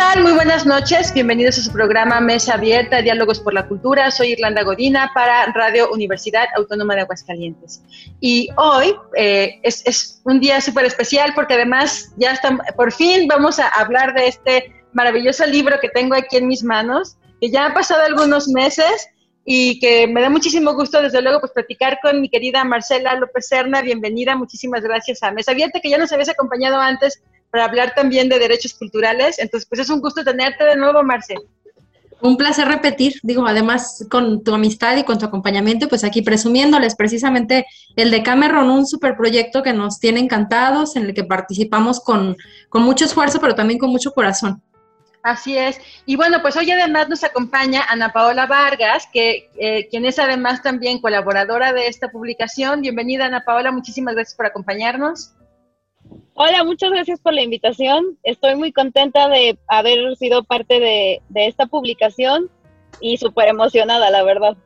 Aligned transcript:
Tal? 0.00 0.22
Muy 0.22 0.32
buenas 0.32 0.64
noches. 0.64 1.12
Bienvenidos 1.12 1.58
a 1.58 1.60
su 1.60 1.70
programa 1.72 2.22
Mesa 2.22 2.54
Abierta, 2.54 3.02
Diálogos 3.02 3.38
por 3.38 3.52
la 3.52 3.68
Cultura. 3.68 4.10
Soy 4.10 4.32
Irlanda 4.32 4.62
Godina 4.62 5.10
para 5.14 5.44
Radio 5.52 5.90
Universidad 5.92 6.46
Autónoma 6.56 6.94
de 6.94 7.02
Aguascalientes. 7.02 7.82
Y 8.18 8.48
hoy 8.56 8.94
eh, 9.14 9.60
es, 9.62 9.86
es 9.86 10.22
un 10.24 10.40
día 10.40 10.58
súper 10.62 10.86
especial 10.86 11.34
porque 11.34 11.52
además 11.52 12.14
ya 12.16 12.32
están, 12.32 12.62
por 12.76 12.92
fin 12.92 13.28
vamos 13.28 13.58
a 13.58 13.68
hablar 13.68 14.14
de 14.14 14.28
este 14.28 14.72
maravilloso 14.94 15.44
libro 15.44 15.78
que 15.78 15.90
tengo 15.90 16.14
aquí 16.14 16.38
en 16.38 16.48
mis 16.48 16.64
manos, 16.64 17.18
que 17.38 17.50
ya 17.50 17.66
han 17.66 17.74
pasado 17.74 18.02
algunos 18.02 18.48
meses 18.48 19.06
y 19.44 19.80
que 19.80 20.06
me 20.06 20.22
da 20.22 20.30
muchísimo 20.30 20.72
gusto, 20.72 21.02
desde 21.02 21.20
luego, 21.20 21.40
pues 21.40 21.52
platicar 21.52 21.98
con 22.00 22.22
mi 22.22 22.30
querida 22.30 22.64
Marcela 22.64 23.16
López 23.16 23.48
Serna. 23.48 23.82
Bienvenida, 23.82 24.34
muchísimas 24.34 24.80
gracias 24.80 25.22
a 25.22 25.30
Mesa 25.30 25.52
Abierta, 25.52 25.78
que 25.78 25.90
ya 25.90 25.98
nos 25.98 26.10
habías 26.10 26.30
acompañado 26.30 26.78
antes 26.78 27.22
para 27.50 27.64
hablar 27.64 27.94
también 27.94 28.28
de 28.28 28.38
derechos 28.38 28.74
culturales. 28.74 29.38
Entonces, 29.38 29.68
pues 29.68 29.80
es 29.80 29.90
un 29.90 30.00
gusto 30.00 30.24
tenerte 30.24 30.64
de 30.64 30.76
nuevo, 30.76 31.02
Marce. 31.02 31.34
Un 32.22 32.36
placer 32.36 32.68
repetir, 32.68 33.14
digo, 33.22 33.46
además 33.46 34.06
con 34.10 34.44
tu 34.44 34.52
amistad 34.52 34.96
y 34.96 35.04
con 35.04 35.18
tu 35.18 35.24
acompañamiento, 35.24 35.88
pues 35.88 36.04
aquí 36.04 36.20
presumiéndoles 36.20 36.94
precisamente 36.94 37.66
el 37.96 38.10
de 38.10 38.22
Cameron, 38.22 38.68
un 38.68 38.86
super 38.86 39.16
proyecto 39.16 39.62
que 39.62 39.72
nos 39.72 39.98
tiene 39.98 40.20
encantados, 40.20 40.96
en 40.96 41.04
el 41.04 41.14
que 41.14 41.24
participamos 41.24 42.00
con, 42.00 42.36
con 42.68 42.82
mucho 42.82 43.06
esfuerzo, 43.06 43.40
pero 43.40 43.54
también 43.54 43.78
con 43.78 43.90
mucho 43.90 44.12
corazón. 44.12 44.62
Así 45.22 45.56
es. 45.56 45.78
Y 46.06 46.16
bueno, 46.16 46.40
pues 46.42 46.56
hoy 46.56 46.70
además 46.70 47.08
nos 47.08 47.24
acompaña 47.24 47.84
Ana 47.88 48.12
Paola 48.12 48.46
Vargas, 48.46 49.08
que 49.12 49.50
eh, 49.58 49.88
quien 49.90 50.04
es 50.04 50.18
además 50.18 50.62
también 50.62 51.00
colaboradora 51.00 51.72
de 51.72 51.88
esta 51.88 52.08
publicación. 52.08 52.80
Bienvenida, 52.80 53.26
Ana 53.26 53.44
Paola. 53.44 53.70
Muchísimas 53.70 54.14
gracias 54.14 54.36
por 54.36 54.46
acompañarnos. 54.46 55.32
Hola, 56.34 56.64
muchas 56.64 56.90
gracias 56.90 57.20
por 57.20 57.34
la 57.34 57.42
invitación. 57.42 58.18
Estoy 58.22 58.54
muy 58.54 58.72
contenta 58.72 59.28
de 59.28 59.58
haber 59.68 60.16
sido 60.16 60.42
parte 60.42 60.80
de, 60.80 61.22
de 61.28 61.46
esta 61.46 61.66
publicación 61.66 62.50
y 63.00 63.18
súper 63.18 63.48
emocionada, 63.48 64.10
la 64.10 64.22
verdad. 64.22 64.56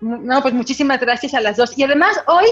No, 0.00 0.42
pues 0.42 0.52
muchísimas 0.52 1.00
gracias 1.00 1.32
a 1.34 1.40
las 1.40 1.56
dos. 1.56 1.76
Y 1.78 1.84
además 1.84 2.20
hoy, 2.26 2.46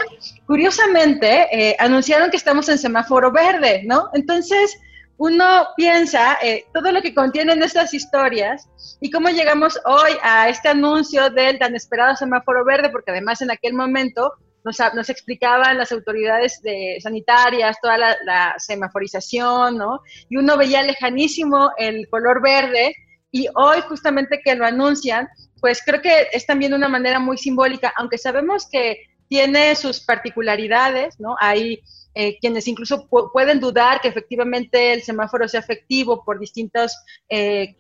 curiosamente, 0.47 1.49
eh, 1.53 1.77
anunciaron 1.79 2.31
que 2.31 2.37
estamos 2.37 2.69
en 2.69 2.79
semáforo 2.79 3.31
verde, 3.33 3.83
¿no? 3.85 4.09
Entonces, 4.15 4.79
uno 5.19 5.67
piensa 5.77 6.39
eh, 6.43 6.65
todo 6.73 6.91
lo 6.91 7.03
que 7.03 7.15
contienen 7.15 7.63
estas 7.63 7.93
historias 7.93 8.69
y 9.01 9.11
cómo 9.11 9.29
llegamos 9.29 9.79
hoy 9.85 10.13
a 10.23 10.49
este 10.49 10.69
anuncio 10.69 11.31
del 11.31 11.59
tan 11.59 11.75
esperado 11.75 12.17
semáforo 12.17 12.65
verde, 12.65 12.89
porque 12.91 13.11
además 13.11 13.43
en 13.43 13.51
aquel 13.51 13.75
momento 13.75 14.33
nos, 14.65 15.11
explicaban 15.11 15.79
las 15.79 15.93
autoridades 15.93 16.61
de, 16.63 16.99
sanitarias 17.01 17.77
toda 17.81 17.99
la, 17.99 18.17
la, 18.25 18.55
semaforización, 18.59 19.79
¿no? 19.79 20.01
Y 20.29 20.37
uno 20.37 20.57
veía 20.57 20.83
lejanísimo 20.83 21.71
el 21.77 22.09
color 22.09 22.43
verde 22.43 22.95
y 23.31 23.49
hoy 23.55 23.81
justamente 23.89 24.41
que 24.45 24.55
lo 24.55 24.65
anuncian, 24.65 25.29
pues 25.61 25.83
creo 25.85 26.01
que 26.01 26.29
es 26.33 26.47
también 26.47 26.73
una 26.73 26.89
manera 26.89 27.19
muy 27.19 27.37
simbólica, 27.37 27.93
aunque 27.97 28.19
sabemos 28.19 28.69
que 28.71 28.99
tiene 29.29 29.75
sus 29.75 30.01
particularidades, 30.01 31.19
¿no? 31.19 31.37
Hay 31.41 31.83
eh, 32.15 32.39
quienes 32.39 32.69
incluso 32.69 33.09
pu 33.09 33.33
pueden 33.33 33.59
dudar 33.59 34.01
que 34.01 34.09
efectivamente 34.09 34.93
el 34.93 35.03
semáforo 35.03 35.49
sea 35.49 35.61
efectivo 35.61 36.23
por 36.25 36.39
distintos 36.39 36.97
eh, 37.29 37.75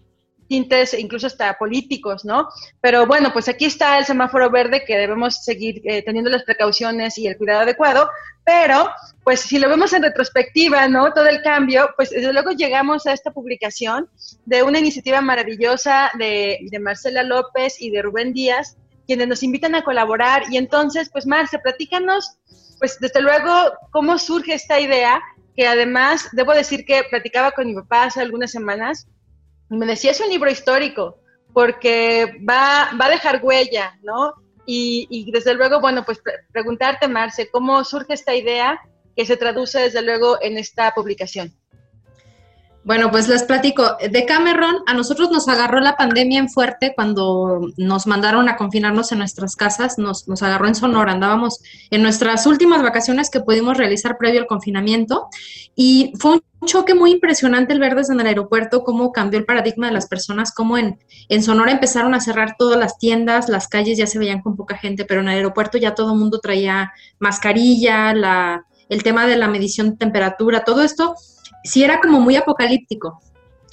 tintes, 0.48 0.94
incluso 0.94 1.26
hasta 1.26 1.56
políticos, 1.58 2.24
¿no? 2.24 2.48
Pero 2.80 3.06
bueno, 3.06 3.32
pues 3.32 3.48
aquí 3.48 3.64
está 3.64 3.98
el 3.98 4.04
semáforo 4.04 4.50
verde 4.50 4.84
que 4.86 4.96
debemos 4.96 5.44
seguir 5.44 5.80
eh, 5.84 6.02
teniendo 6.02 6.30
las 6.30 6.44
precauciones 6.44 7.16
y 7.18 7.26
el 7.26 7.36
cuidado 7.36 7.60
adecuado, 7.60 8.08
pero 8.44 8.90
pues 9.22 9.40
si 9.40 9.58
lo 9.58 9.68
vemos 9.68 9.92
en 9.92 10.02
retrospectiva, 10.02 10.86
¿no? 10.88 11.12
Todo 11.12 11.26
el 11.28 11.42
cambio, 11.42 11.90
pues 11.96 12.10
desde 12.10 12.32
luego 12.32 12.50
llegamos 12.50 13.06
a 13.06 13.12
esta 13.12 13.30
publicación 13.30 14.08
de 14.44 14.62
una 14.62 14.78
iniciativa 14.78 15.20
maravillosa 15.20 16.10
de, 16.18 16.58
de 16.70 16.78
Marcela 16.78 17.22
López 17.22 17.80
y 17.80 17.90
de 17.90 18.02
Rubén 18.02 18.32
Díaz, 18.32 18.76
quienes 19.06 19.28
nos 19.28 19.42
invitan 19.42 19.74
a 19.74 19.84
colaborar. 19.84 20.44
Y 20.50 20.56
entonces, 20.58 21.08
pues 21.10 21.26
Marce, 21.26 21.58
platícanos 21.58 22.38
pues 22.78 22.98
desde 23.00 23.20
luego, 23.20 23.72
¿cómo 23.90 24.18
surge 24.18 24.54
esta 24.54 24.80
idea? 24.80 25.20
Que 25.56 25.66
además, 25.66 26.28
debo 26.32 26.52
decir 26.52 26.84
que 26.84 27.02
platicaba 27.08 27.52
con 27.52 27.66
mi 27.66 27.74
papá 27.74 28.04
hace 28.04 28.20
algunas 28.20 28.50
semanas 28.50 29.06
y 29.70 29.76
me 29.76 29.86
decía, 29.86 30.10
es 30.10 30.20
un 30.20 30.28
libro 30.28 30.50
histórico, 30.50 31.18
porque 31.52 32.38
va, 32.48 32.90
va 33.00 33.06
a 33.06 33.10
dejar 33.10 33.40
huella, 33.42 33.98
¿no? 34.02 34.34
Y, 34.66 35.06
y 35.10 35.30
desde 35.30 35.54
luego, 35.54 35.80
bueno, 35.80 36.04
pues 36.04 36.18
pre 36.18 36.34
preguntarte, 36.52 37.08
Marce, 37.08 37.50
¿cómo 37.50 37.84
surge 37.84 38.14
esta 38.14 38.34
idea 38.34 38.80
que 39.16 39.26
se 39.26 39.36
traduce 39.36 39.80
desde 39.80 40.02
luego 40.02 40.38
en 40.42 40.58
esta 40.58 40.92
publicación? 40.92 41.52
Bueno, 42.84 43.10
pues 43.10 43.28
les 43.28 43.44
platico. 43.44 43.96
De 44.10 44.26
Cameron, 44.26 44.76
a 44.86 44.92
nosotros 44.92 45.30
nos 45.30 45.48
agarró 45.48 45.80
la 45.80 45.96
pandemia 45.96 46.38
en 46.38 46.50
fuerte 46.50 46.92
cuando 46.94 47.70
nos 47.78 48.06
mandaron 48.06 48.46
a 48.50 48.56
confinarnos 48.56 49.10
en 49.10 49.18
nuestras 49.18 49.56
casas, 49.56 49.96
nos, 49.96 50.28
nos, 50.28 50.42
agarró 50.42 50.66
en 50.66 50.74
Sonora, 50.74 51.12
andábamos 51.12 51.62
en 51.90 52.02
nuestras 52.02 52.46
últimas 52.46 52.82
vacaciones 52.82 53.30
que 53.30 53.40
pudimos 53.40 53.78
realizar 53.78 54.18
previo 54.18 54.40
al 54.40 54.46
confinamiento. 54.46 55.28
Y 55.74 56.12
fue 56.18 56.32
un 56.32 56.42
choque 56.66 56.94
muy 56.94 57.12
impresionante 57.12 57.72
el 57.72 57.80
ver 57.80 57.94
desde 57.94 58.12
el 58.12 58.26
aeropuerto 58.26 58.84
cómo 58.84 59.12
cambió 59.12 59.38
el 59.40 59.46
paradigma 59.46 59.86
de 59.86 59.94
las 59.94 60.06
personas, 60.06 60.52
cómo 60.52 60.76
en, 60.76 60.98
en 61.30 61.42
Sonora 61.42 61.72
empezaron 61.72 62.12
a 62.12 62.20
cerrar 62.20 62.56
todas 62.58 62.78
las 62.78 62.98
tiendas, 62.98 63.48
las 63.48 63.66
calles 63.66 63.96
ya 63.96 64.06
se 64.06 64.18
veían 64.18 64.42
con 64.42 64.56
poca 64.56 64.76
gente, 64.76 65.06
pero 65.06 65.22
en 65.22 65.28
el 65.28 65.36
aeropuerto 65.36 65.78
ya 65.78 65.94
todo 65.94 66.12
el 66.12 66.18
mundo 66.18 66.38
traía 66.38 66.92
mascarilla, 67.18 68.12
la, 68.12 68.66
el 68.90 69.02
tema 69.02 69.26
de 69.26 69.38
la 69.38 69.48
medición 69.48 69.92
de 69.92 69.96
temperatura, 69.96 70.64
todo 70.64 70.82
esto 70.82 71.14
sí 71.64 71.82
era 71.82 72.00
como 72.00 72.20
muy 72.20 72.36
apocalíptico. 72.36 73.20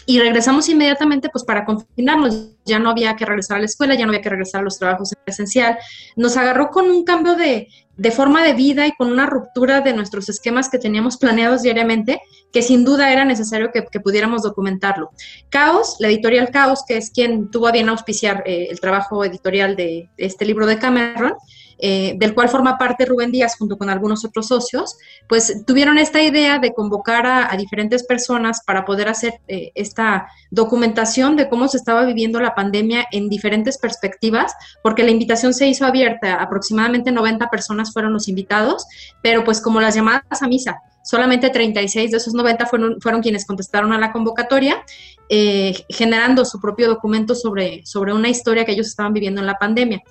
Y 0.08 0.20
regresamos 0.20 0.68
inmediatamente 0.68 1.30
pues 1.30 1.44
para 1.44 1.64
confinarnos, 1.64 2.50
ya 2.66 2.80
no 2.80 2.90
había 2.90 3.16
que 3.16 3.26
regresar 3.26 3.58
a 3.58 3.60
la 3.60 3.68
escuela, 3.68 3.94
ya 3.94 4.06
no 4.06 4.12
había 4.12 4.22
que 4.22 4.30
regresar 4.30 4.62
a 4.62 4.64
los 4.64 4.80
trabajos 4.80 5.14
presencial. 5.24 5.78
Nos 6.16 6.38
agarró 6.38 6.72
con 6.72 6.90
un 6.90 7.04
cambio 7.04 7.36
de, 7.36 7.68
de 7.98 8.12
forma 8.12 8.44
de 8.44 8.54
vida 8.54 8.88
y 8.88 8.94
con 8.94 9.12
una 9.12 9.28
ruptura 9.28 9.82
de 9.82 9.94
nuestros 9.94 10.28
esquemas 10.28 10.70
que 10.70 10.80
teníamos 10.80 11.18
planeados 11.18 11.62
diariamente, 11.62 12.20
que 12.52 12.64
sin 12.64 12.84
duda 12.84 13.12
era 13.14 13.26
necesario 13.26 13.72
que, 13.72 13.86
que 13.86 14.00
pudiéramos 14.00 14.42
documentarlo. 14.42 15.12
Caos, 15.50 15.98
la 16.00 16.08
editorial 16.08 16.50
Caos, 16.50 16.84
que 16.88 16.98
es 16.98 17.12
quien 17.12 17.52
tuvo 17.52 17.68
a 17.68 17.72
bien 17.72 17.88
auspiciar 17.88 18.44
eh, 18.48 18.68
el 18.72 18.80
trabajo 18.80 19.24
editorial 19.24 19.76
de 19.76 20.10
este 20.18 20.46
libro 20.46 20.66
de 20.66 20.80
Cameron, 20.80 21.36
eh, 21.84 22.14
del 22.18 22.36
cual 22.36 22.48
forma 22.48 22.78
parte 22.78 23.06
Rubén 23.06 23.32
Díaz 23.32 23.58
junto 23.58 23.78
con 23.78 23.90
algunos 23.90 24.24
otros 24.24 24.48
socios, 24.48 24.98
pues 25.28 25.66
tuvieron 25.66 25.98
esta 25.98 26.22
idea 26.22 26.60
de 26.60 26.74
convocar 26.74 27.26
a, 27.26 27.58
diferentes 27.58 28.04
personas 28.04 28.62
para 28.66 28.86
poder 28.86 29.10
hacer 29.10 29.34
eh, 29.48 29.72
esta 29.76 30.28
documentación 30.52 31.36
de 31.36 31.50
cómo 31.50 31.68
se 31.68 31.78
estaba 31.78 32.06
viviendo 32.06 32.40
la 32.40 32.56
pandemia 32.56 33.06
en 33.12 33.30
diferentes 33.30 33.78
perspectivas, 33.78 34.54
porque 34.84 35.04
la 35.04 35.12
invitación 35.12 35.54
se 35.54 35.68
hizo 35.68 35.86
abierta, 35.86 36.36
aproximadamente 36.36 37.12
90 37.12 37.50
personas 37.50 37.92
fueron 37.92 38.14
los 38.14 38.28
invitados, 38.28 38.86
pero 39.22 39.44
pues 39.44 39.60
como 39.60 39.82
las 39.82 39.96
llamadas 39.96 40.42
a 40.42 40.48
misa, 40.48 40.82
solamente 41.04 41.50
36 41.50 42.12
de 42.12 42.18
esos 42.18 42.34
90 42.34 42.66
fueron, 42.66 43.02
fueron 43.02 43.22
quienes 43.22 43.46
contestaron 43.46 43.94
a 43.94 44.00
la 44.00 44.12
convocatoria, 44.12 44.84
eh, 45.30 45.74
generando 45.90 46.46
su 46.46 46.60
propio 46.60 46.88
documento 46.88 47.36
sobre, 47.36 47.86
sobre 47.86 48.14
una 48.14 48.30
historia 48.30 48.66
que 48.66 48.74
ellos 48.74 48.88
estaban 48.88 49.14
viviendo 49.14 49.42
en 49.42 49.48
la 49.48 49.56
pandemia. 49.56 50.02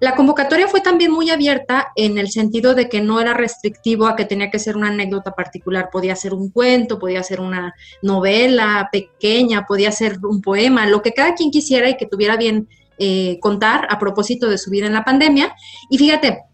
La 0.00 0.14
convocatoria 0.14 0.68
fue 0.68 0.80
también 0.80 1.10
muy 1.10 1.28
abierta 1.30 1.88
en 1.96 2.18
el 2.18 2.30
sentido 2.30 2.74
de 2.74 2.88
que 2.88 3.00
no 3.00 3.20
era 3.20 3.34
restrictivo 3.34 4.06
a 4.06 4.14
que 4.14 4.24
tenía 4.24 4.50
que 4.50 4.60
ser 4.60 4.76
una 4.76 4.88
anécdota 4.88 5.32
particular, 5.32 5.88
podía 5.90 6.14
ser 6.14 6.34
un 6.34 6.50
cuento, 6.50 7.00
podía 7.00 7.22
ser 7.24 7.40
una 7.40 7.74
novela 8.00 8.88
pequeña, 8.92 9.66
podía 9.66 9.90
ser 9.90 10.18
un 10.24 10.40
poema, 10.40 10.86
lo 10.86 11.02
que 11.02 11.12
cada 11.12 11.34
quien 11.34 11.50
quisiera 11.50 11.88
y 11.88 11.96
que 11.96 12.06
tuviera 12.06 12.36
bien 12.36 12.68
eh, 12.98 13.38
contar 13.40 13.88
a 13.90 13.98
propósito 13.98 14.48
de 14.48 14.58
su 14.58 14.70
vida 14.70 14.86
en 14.86 14.92
la 14.92 15.04
pandemia. 15.04 15.52
Y 15.90 15.98
fíjate, 15.98 16.44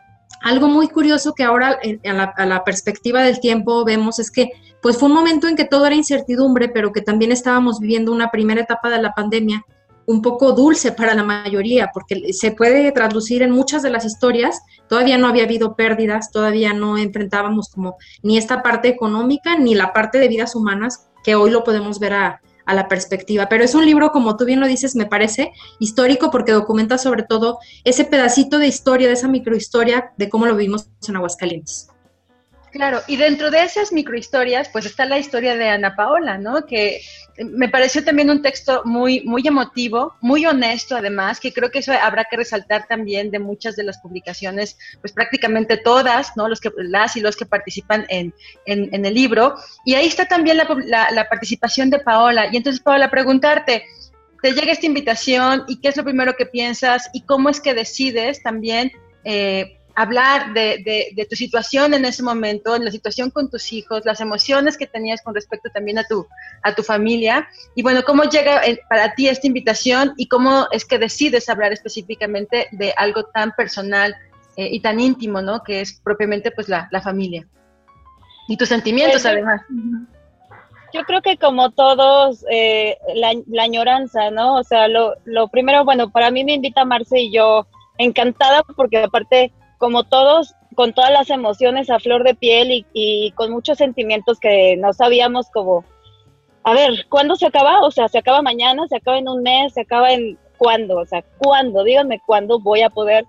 algo 0.40 0.68
muy 0.68 0.88
curioso 0.88 1.34
que 1.34 1.44
ahora 1.44 1.78
eh, 1.82 1.98
a 2.08 2.14
la, 2.14 2.24
a 2.36 2.46
la, 2.46 2.64
perspectiva 2.64 3.22
del 3.22 3.40
tiempo 3.40 3.84
vemos 3.84 4.18
es 4.18 4.30
que 4.30 4.52
pues 4.80 4.96
fue 4.98 5.08
un 5.08 5.14
momento 5.14 5.48
en 5.48 5.56
que 5.56 5.64
todo 5.64 5.84
era 5.84 5.94
incertidumbre, 5.94 6.68
pero 6.68 6.92
que 6.92 7.02
también 7.02 7.30
estábamos 7.30 7.78
viviendo 7.78 8.10
una 8.10 8.30
primera 8.30 8.62
etapa 8.62 8.88
de 8.88 9.02
la 9.02 9.12
pandemia 9.12 9.64
un 10.06 10.22
poco 10.22 10.52
dulce 10.52 10.92
para 10.92 11.14
la 11.14 11.24
mayoría, 11.24 11.90
porque 11.92 12.32
se 12.32 12.52
puede 12.52 12.90
traducir 12.92 13.42
en 13.42 13.50
muchas 13.50 13.82
de 13.82 13.90
las 13.90 14.04
historias, 14.04 14.60
todavía 14.88 15.18
no 15.18 15.28
había 15.28 15.44
habido 15.44 15.76
pérdidas, 15.76 16.30
todavía 16.30 16.72
no 16.72 16.98
enfrentábamos 16.98 17.70
como 17.70 17.96
ni 18.22 18.38
esta 18.38 18.62
parte 18.62 18.88
económica 18.88 19.58
ni 19.58 19.74
la 19.74 19.92
parte 19.92 20.18
de 20.18 20.28
vidas 20.28 20.54
humanas, 20.54 21.08
que 21.22 21.34
hoy 21.34 21.50
lo 21.50 21.64
podemos 21.64 21.98
ver 21.98 22.12
a, 22.12 22.40
a 22.66 22.74
la 22.74 22.88
perspectiva. 22.88 23.48
Pero 23.48 23.64
es 23.64 23.74
un 23.74 23.84
libro, 23.84 24.12
como 24.12 24.36
tú 24.36 24.44
bien 24.44 24.60
lo 24.60 24.66
dices, 24.66 24.96
me 24.96 25.06
parece 25.06 25.52
histórico 25.78 26.30
porque 26.30 26.52
documenta 26.52 26.98
sobre 26.98 27.22
todo 27.22 27.58
ese 27.84 28.04
pedacito 28.04 28.58
de 28.58 28.66
historia, 28.66 29.06
de 29.06 29.14
esa 29.14 29.28
microhistoria 29.28 30.12
de 30.16 30.28
cómo 30.28 30.46
lo 30.46 30.56
vivimos 30.56 30.88
en 31.08 31.16
Aguascalientes. 31.16 31.88
Claro, 32.74 33.02
y 33.06 33.16
dentro 33.16 33.52
de 33.52 33.62
esas 33.62 33.92
microhistorias, 33.92 34.68
pues 34.68 34.84
está 34.84 35.04
la 35.04 35.16
historia 35.16 35.54
de 35.54 35.68
Ana 35.68 35.94
Paola, 35.94 36.38
¿no? 36.38 36.66
Que 36.66 37.02
me 37.38 37.68
pareció 37.68 38.02
también 38.02 38.30
un 38.30 38.42
texto 38.42 38.82
muy, 38.84 39.20
muy 39.20 39.46
emotivo, 39.46 40.16
muy 40.20 40.44
honesto 40.44 40.96
además, 40.96 41.38
que 41.38 41.52
creo 41.52 41.70
que 41.70 41.78
eso 41.78 41.92
habrá 41.92 42.24
que 42.24 42.36
resaltar 42.36 42.88
también 42.88 43.30
de 43.30 43.38
muchas 43.38 43.76
de 43.76 43.84
las 43.84 43.98
publicaciones, 43.98 44.76
pues 45.00 45.12
prácticamente 45.12 45.76
todas, 45.76 46.36
¿no? 46.36 46.48
Los 46.48 46.58
que, 46.58 46.72
las 46.76 47.16
y 47.16 47.20
los 47.20 47.36
que 47.36 47.46
participan 47.46 48.06
en, 48.08 48.34
en, 48.66 49.04
el 49.04 49.14
libro. 49.14 49.54
Y 49.84 49.94
ahí 49.94 50.08
está 50.08 50.26
también 50.26 50.56
la, 50.56 50.66
la, 51.12 51.28
participación 51.28 51.90
de 51.90 52.00
Paola. 52.00 52.48
Y 52.50 52.56
entonces, 52.56 52.82
Paola, 52.82 53.08
preguntarte, 53.08 53.84
te 54.42 54.52
llega 54.52 54.72
esta 54.72 54.86
invitación 54.86 55.62
y 55.68 55.80
qué 55.80 55.90
es 55.90 55.96
lo 55.96 56.02
primero 56.02 56.34
que 56.34 56.46
piensas 56.46 57.08
y 57.12 57.22
cómo 57.22 57.50
es 57.50 57.60
que 57.60 57.72
decides 57.72 58.42
también 58.42 58.90
eh, 59.22 59.78
hablar 59.94 60.52
de, 60.52 61.12
de, 61.14 61.26
tu 61.26 61.36
situación 61.36 61.94
en 61.94 62.04
ese 62.04 62.22
momento, 62.22 62.74
en 62.74 62.84
la 62.84 62.90
situación 62.90 63.30
con 63.30 63.48
tus 63.48 63.72
hijos, 63.72 64.04
las 64.04 64.20
emociones 64.20 64.76
que 64.76 64.86
tenías 64.86 65.22
con 65.22 65.34
respecto 65.34 65.70
también 65.70 65.98
a 65.98 66.04
tu, 66.04 66.26
a 66.62 66.74
tu 66.74 66.82
familia. 66.82 67.48
Y 67.74 67.82
bueno, 67.82 68.02
¿cómo 68.04 68.24
llega 68.24 68.64
eh, 68.66 68.80
para 68.88 69.14
ti 69.14 69.28
esta 69.28 69.46
invitación 69.46 70.12
y 70.16 70.26
cómo 70.26 70.66
es 70.72 70.84
que 70.84 70.98
decides 70.98 71.48
hablar 71.48 71.72
específicamente 71.72 72.66
de 72.72 72.92
algo 72.96 73.24
tan 73.24 73.52
personal 73.52 74.14
eh, 74.56 74.68
y 74.70 74.80
tan 74.80 74.98
íntimo, 74.98 75.40
¿no? 75.40 75.62
Que 75.62 75.80
es 75.80 76.00
propiamente 76.02 76.50
pues 76.50 76.68
la, 76.68 76.88
la 76.90 77.00
familia. 77.00 77.46
Y 78.48 78.56
tus 78.56 78.68
sentimientos 78.68 79.22
pues, 79.22 79.26
además. 79.26 79.62
Yo 80.92 81.02
creo 81.04 81.22
que 81.22 81.36
como 81.38 81.70
todos, 81.70 82.44
eh, 82.50 82.96
la, 83.14 83.32
la, 83.48 83.62
añoranza, 83.62 84.30
¿no? 84.30 84.56
O 84.56 84.64
sea, 84.64 84.86
lo, 84.88 85.14
lo 85.24 85.48
primero, 85.48 85.84
bueno, 85.84 86.10
para 86.10 86.30
mí 86.30 86.44
me 86.44 86.54
invita 86.54 86.84
Marce 86.84 87.20
y 87.20 87.32
yo 87.32 87.66
encantada 87.98 88.62
porque 88.76 88.98
aparte 88.98 89.52
como 89.84 90.02
todos, 90.02 90.54
con 90.74 90.94
todas 90.94 91.10
las 91.10 91.28
emociones 91.28 91.90
a 91.90 92.00
flor 92.00 92.24
de 92.24 92.34
piel 92.34 92.86
y, 92.94 93.30
con 93.32 93.50
muchos 93.50 93.76
sentimientos 93.76 94.40
que 94.40 94.78
no 94.78 94.94
sabíamos 94.94 95.50
como, 95.50 95.84
a 96.62 96.72
ver, 96.72 97.04
¿cuándo 97.10 97.36
se 97.36 97.48
acaba? 97.48 97.82
O 97.82 97.90
sea, 97.90 98.08
¿se 98.08 98.16
acaba 98.16 98.40
mañana? 98.40 98.88
¿Se 98.88 98.96
acaba 98.96 99.18
en 99.18 99.28
un 99.28 99.42
mes? 99.42 99.74
¿Se 99.74 99.82
acaba 99.82 100.10
en 100.14 100.38
cuándo? 100.56 100.96
O 100.96 101.04
sea, 101.04 101.22
¿cuándo? 101.36 101.84
Díganme 101.84 102.18
cuándo 102.24 102.60
voy 102.60 102.80
a 102.80 102.88
poder. 102.88 103.26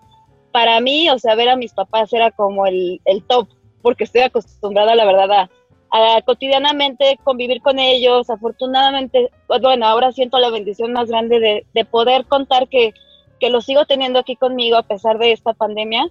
Para 0.54 0.80
mí, 0.80 1.10
o 1.10 1.19
sea, 1.19 1.36
ver 1.36 1.50
a 1.50 1.57
mis 1.57 1.74
papás 1.74 2.13
era 2.13 2.31
como 2.31 2.66
el, 2.66 3.01
top, 3.28 3.50
porque 3.81 4.06
estoy 4.06 4.22
acostumbrada, 4.22 4.96
la 4.96 5.04
verdad, 5.04 5.50
a, 5.92 6.22
cotidianamente 6.22 7.19
convivir 7.25 7.62
con 7.62 7.80
ellos. 7.80 8.30
Afortunadamente, 8.30 9.30
pues, 9.48 9.60
bueno, 9.60 9.88
ahora 9.88 10.13
siento 10.13 10.40
la 10.40 10.51
bendición 10.51 10.94
más 10.94 11.10
grande 11.10 11.42
de, 11.42 11.66
de 11.74 11.84
poder 11.84 12.24
contar 12.28 12.69
que, 12.69 12.94
que 13.42 13.50
lo 13.50 13.60
sigo 13.60 13.86
teniendo 13.86 14.19
aquí 14.19 14.38
conmigo 14.38 14.78
a 14.78 14.84
pesar 14.84 15.18
de 15.18 15.34
esta 15.34 15.51
pandemia 15.51 16.10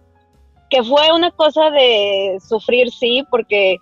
que 0.74 0.82
fue 0.82 1.12
una 1.12 1.30
cosa 1.30 1.70
de 1.70 2.38
sufrir, 2.44 2.90
sí, 2.90 3.24
porque 3.30 3.76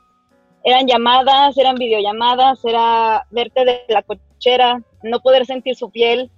eran 0.62 0.87
llamadas, 0.87 1.56
eran 1.56 1.77
videollamadas, 1.77 2.62
era 2.67 3.27
verte 3.31 3.65
de 3.65 3.81
la 3.89 4.03
cochera, 4.03 4.83
no 5.03 5.21
poder 5.21 5.47
sentir 5.47 5.75
su 5.75 5.91
piel. 5.91 6.31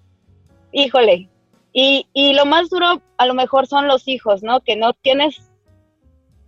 Híjole. 0.71 1.29
Y, 1.73 2.07
y 2.13 2.35
lo 2.35 2.47
más 2.47 2.71
duro 2.71 3.03
a 3.19 3.27
lo 3.27 3.35
mejor 3.35 3.67
son 3.67 3.89
los 3.89 4.07
hijos, 4.07 4.45
¿no? 4.45 4.61
Que 4.61 4.77
no 4.77 4.93
tienes, 4.93 5.51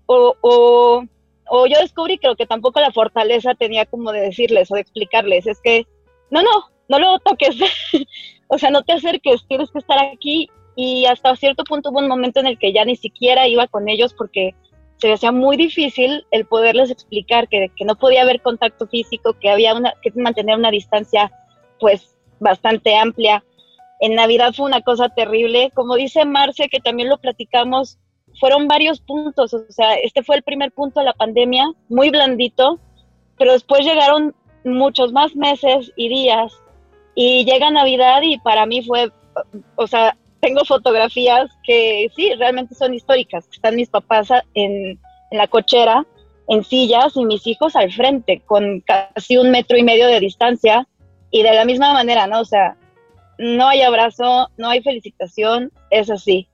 o, 0.07 0.37
o, 0.41 1.03
o 1.49 1.67
yo 1.67 1.81
descubrí 1.81 2.19
creo 2.19 2.37
que 2.37 2.47
tampoco 2.47 2.79
la 2.79 2.93
fortaleza 2.93 3.55
tenía 3.55 3.87
como 3.87 4.13
de 4.13 4.21
decirles 4.21 4.71
o 4.71 4.77
de 4.77 4.83
explicarles, 4.83 5.49
es 5.49 5.61
que, 5.61 5.85
no, 6.31 6.43
no, 6.43 6.67
no 6.89 7.01
lo 7.01 7.19
toques, 7.19 7.57
o 8.47 8.57
sea, 8.57 8.71
no 8.71 8.85
te 8.85 8.93
acerques, 8.93 9.45
tienes 9.49 9.69
que 9.73 9.81
estar 9.81 9.99
aquí 9.99 10.49
y 10.77 11.07
hasta 11.07 11.35
cierto 11.37 11.65
punto 11.65 11.91
hubo 11.91 11.99
un 11.99 12.09
momento 12.09 12.41
en 12.41 12.47
el 12.47 12.59
que 12.59 12.73
ya 12.73 12.85
ni 12.85 12.97
siquiera 12.97 13.49
iba 13.49 13.67
con 13.67 13.89
ellos 13.89 14.15
porque 14.15 14.55
se 14.99 15.13
hacía 15.13 15.33
muy 15.33 15.57
difícil 15.57 16.27
el 16.31 16.47
poderles 16.47 16.91
explicar 16.91 17.49
que, 17.49 17.71
que 17.75 17.85
no 17.85 17.97
podía 17.97 18.23
haber 18.23 18.41
contacto 18.43 18.87
físico, 18.87 19.35
que 19.41 19.51
había 19.51 19.75
una, 19.75 19.95
que 20.03 20.13
mantener 20.13 20.57
una 20.57 20.71
distancia 20.71 21.33
pues 21.81 22.17
bastante 22.41 22.95
amplia. 22.95 23.43
En 24.01 24.15
Navidad 24.15 24.53
fue 24.55 24.67
una 24.67 24.83
cosa 24.83 25.09
terrible, 25.09 25.71
como 25.75 25.97
dice 25.97 26.25
Marce, 26.27 26.69
que 26.69 26.81
también 26.81 27.09
lo 27.09 27.19
platicamos, 27.19 27.99
fueron 28.39 28.69
varios 28.69 29.01
puntos, 29.01 29.55
o 29.55 29.65
sea, 29.71 29.95
este 29.95 30.23
fue 30.23 30.37
el 30.37 30.43
primer 30.43 30.73
punto 30.73 31.01
de 31.01 31.07
la 31.07 31.15
pandemia, 31.15 31.65
muy 31.89 32.11
blandito, 32.11 32.79
pero 33.39 33.53
después 33.53 33.85
llegaron 33.85 34.35
muchos 34.65 35.13
más 35.13 35.35
meses 35.35 35.91
y 35.97 36.09
días. 36.09 36.53
Y 37.15 37.47
llega 37.47 37.71
Navidad 37.71 38.21
y 38.23 38.39
para 38.39 38.67
mí 38.67 38.83
fue, 38.83 39.11
o 39.77 39.87
sea, 39.87 40.17
tengo 40.41 40.65
fotografías 40.65 41.51
que 41.65 42.11
sí, 42.15 42.33
realmente 42.35 42.75
son 42.75 42.95
históricas. 42.95 43.49
Están 43.53 43.77
mis 43.77 43.89
papás 43.89 44.29
en, 44.55 44.99
la 45.31 45.49
cochera, 45.49 46.07
en 46.49 46.65
sillas, 46.65 47.17
y 47.17 47.25
mis 47.25 47.47
hijos 47.47 47.75
al 47.77 47.93
frente, 47.93 48.43
con 48.47 48.81
casi 48.81 49.37
un 49.37 49.51
metro 49.51 49.77
y 49.77 49.83
medio 49.83 50.07
de 50.07 50.21
distancia. 50.21 50.87
Y 51.31 51.43
de 51.43 51.53
la 51.53 51.65
misma 51.65 51.93
manera, 51.93 52.27
¿no? 52.27 52.41
O 52.41 52.45
sea, 52.45 52.77
no 53.39 53.69
hay 53.69 53.83
abrazo, 53.83 54.49
no 54.57 54.69
hay 54.69 54.83
felicitación, 54.83 55.73
es 55.91 56.11
así. 56.11 56.49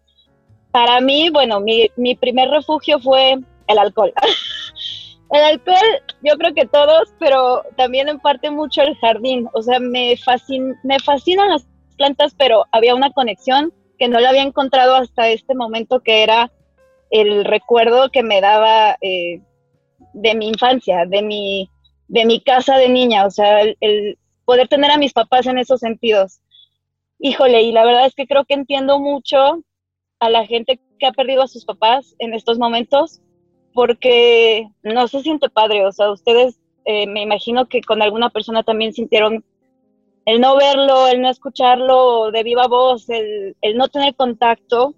Para 0.70 1.00
mí, 1.00 1.28
bueno, 1.30 1.60
mi, 1.60 1.90
mi 1.96 2.14
primer 2.14 2.48
refugio 2.48 2.98
fue 2.98 3.38
el 3.66 3.78
alcohol. 3.78 4.12
el 5.30 5.44
alcohol, 5.44 6.02
yo 6.22 6.36
creo 6.38 6.54
que 6.54 6.66
todos, 6.66 7.12
pero 7.18 7.62
también 7.76 8.08
en 8.08 8.18
parte 8.20 8.50
mucho 8.50 8.82
el 8.82 8.96
jardín. 8.96 9.48
O 9.52 9.62
sea, 9.62 9.78
me, 9.78 10.16
fascin, 10.16 10.74
me 10.82 10.98
fascinan 10.98 11.50
las 11.50 11.66
plantas, 11.92 12.34
pero 12.36 12.66
había 12.72 12.94
una 12.94 13.12
conexión 13.12 13.72
que 13.98 14.08
no 14.08 14.20
la 14.20 14.30
había 14.30 14.42
encontrado 14.42 14.96
hasta 14.96 15.28
este 15.28 15.54
momento, 15.54 16.00
que 16.00 16.22
era 16.22 16.50
el 17.10 17.44
recuerdo 17.44 18.10
que 18.10 18.22
me 18.22 18.40
daba 18.40 18.96
eh, 19.00 19.40
de 20.14 20.34
mi 20.34 20.48
infancia, 20.48 21.04
de 21.06 21.22
mi, 21.22 21.70
de 22.08 22.24
mi 22.24 22.40
casa 22.40 22.76
de 22.78 22.88
niña, 22.88 23.26
o 23.26 23.30
sea, 23.30 23.60
el, 23.62 24.18
poder 24.44 24.68
tener 24.68 24.90
a 24.90 24.98
mis 24.98 25.12
papás 25.12 25.46
en 25.46 25.58
esos 25.58 25.80
sentidos. 25.80 26.40
Híjole, 27.18 27.62
y 27.62 27.72
la 27.72 27.84
verdad 27.84 28.06
es 28.06 28.14
que 28.14 28.26
creo 28.26 28.44
que 28.44 28.54
entiendo 28.54 28.98
mucho 28.98 29.62
a 30.18 30.30
la 30.30 30.46
gente 30.46 30.80
que 30.98 31.06
ha 31.06 31.12
perdido 31.12 31.42
a 31.42 31.48
sus 31.48 31.64
papás 31.64 32.14
en 32.18 32.34
estos 32.34 32.58
momentos, 32.58 33.20
porque 33.72 34.68
no 34.82 35.08
se 35.08 35.20
siente 35.20 35.48
padre, 35.48 35.86
o 35.86 35.92
sea, 35.92 36.10
ustedes 36.10 36.58
eh, 36.84 37.06
me 37.06 37.22
imagino 37.22 37.66
que 37.66 37.80
con 37.80 38.02
alguna 38.02 38.30
persona 38.30 38.62
también 38.62 38.92
sintieron 38.92 39.44
el 40.24 40.40
no 40.40 40.56
verlo, 40.56 41.08
el 41.08 41.20
no 41.20 41.28
escucharlo 41.28 42.30
de 42.30 42.42
viva 42.42 42.68
voz, 42.68 43.08
el, 43.08 43.56
no 43.74 43.88
tener 43.88 44.14
contacto, 44.14 44.94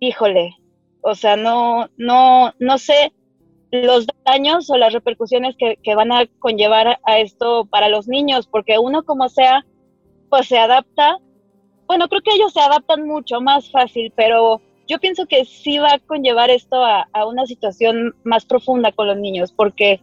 híjole, 0.00 0.54
o 1.00 1.14
sea, 1.14 1.36
no, 1.36 1.88
no, 1.96 2.52
no 2.58 2.78
sé 2.78 3.12
los 3.70 4.06
daños 4.24 4.70
o 4.70 4.76
las 4.76 4.92
repercusiones 4.92 5.56
que, 5.56 5.94
van 5.94 6.12
a 6.12 6.26
conllevar 6.38 6.98
a 7.02 7.18
esto 7.18 7.66
para 7.66 7.88
los 7.88 8.08
niños, 8.08 8.46
porque 8.46 8.78
uno 8.78 9.04
como 9.04 9.28
sea, 9.28 9.64
pues 10.30 10.48
se 10.48 10.58
adapta. 10.58 11.18
Bueno, 11.86 12.08
creo 12.08 12.22
que 12.22 12.34
ellos 12.34 12.52
se 12.52 12.60
adaptan 12.60 13.06
mucho 13.06 13.40
más 13.40 13.70
fácil, 13.70 14.12
pero 14.16 14.60
yo 14.86 14.98
pienso 14.98 15.26
que 15.26 15.44
sí 15.44 15.78
va 15.78 15.94
a 15.94 15.98
conllevar 15.98 16.50
esto 16.50 16.84
a, 16.84 17.08
a 17.12 17.26
una 17.26 17.46
situación 17.46 18.14
más 18.24 18.44
profunda 18.44 18.92
con 18.92 19.08
los 19.08 19.16
niños, 19.16 19.52
porque 19.52 20.00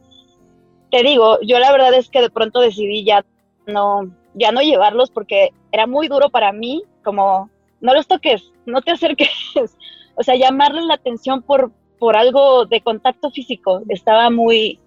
te 0.91 1.03
digo, 1.03 1.39
yo 1.41 1.59
la 1.59 1.71
verdad 1.71 1.93
es 1.93 2.09
que 2.09 2.21
de 2.21 2.29
pronto 2.29 2.59
decidí 2.59 3.03
ya 3.03 3.25
no, 3.65 4.11
ya 4.33 4.51
no 4.51 4.61
llevarlos 4.61 5.11
porque 5.11 5.51
era 5.71 5.87
muy 5.87 6.07
duro 6.07 6.29
para 6.29 6.51
mí, 6.51 6.83
como 7.03 7.49
no 7.81 7.93
los 7.93 8.07
toques, 8.07 8.51
no 8.65 8.81
te 8.81 8.91
acerques, 8.91 9.29
o 10.15 10.23
sea, 10.23 10.35
llamarles 10.35 10.85
la 10.85 10.95
atención 10.95 11.41
por, 11.41 11.71
por 11.99 12.15
algo 12.15 12.65
de 12.65 12.81
contacto 12.81 13.31
físico 13.31 13.81
estaba 13.89 14.29
muy, 14.29 14.79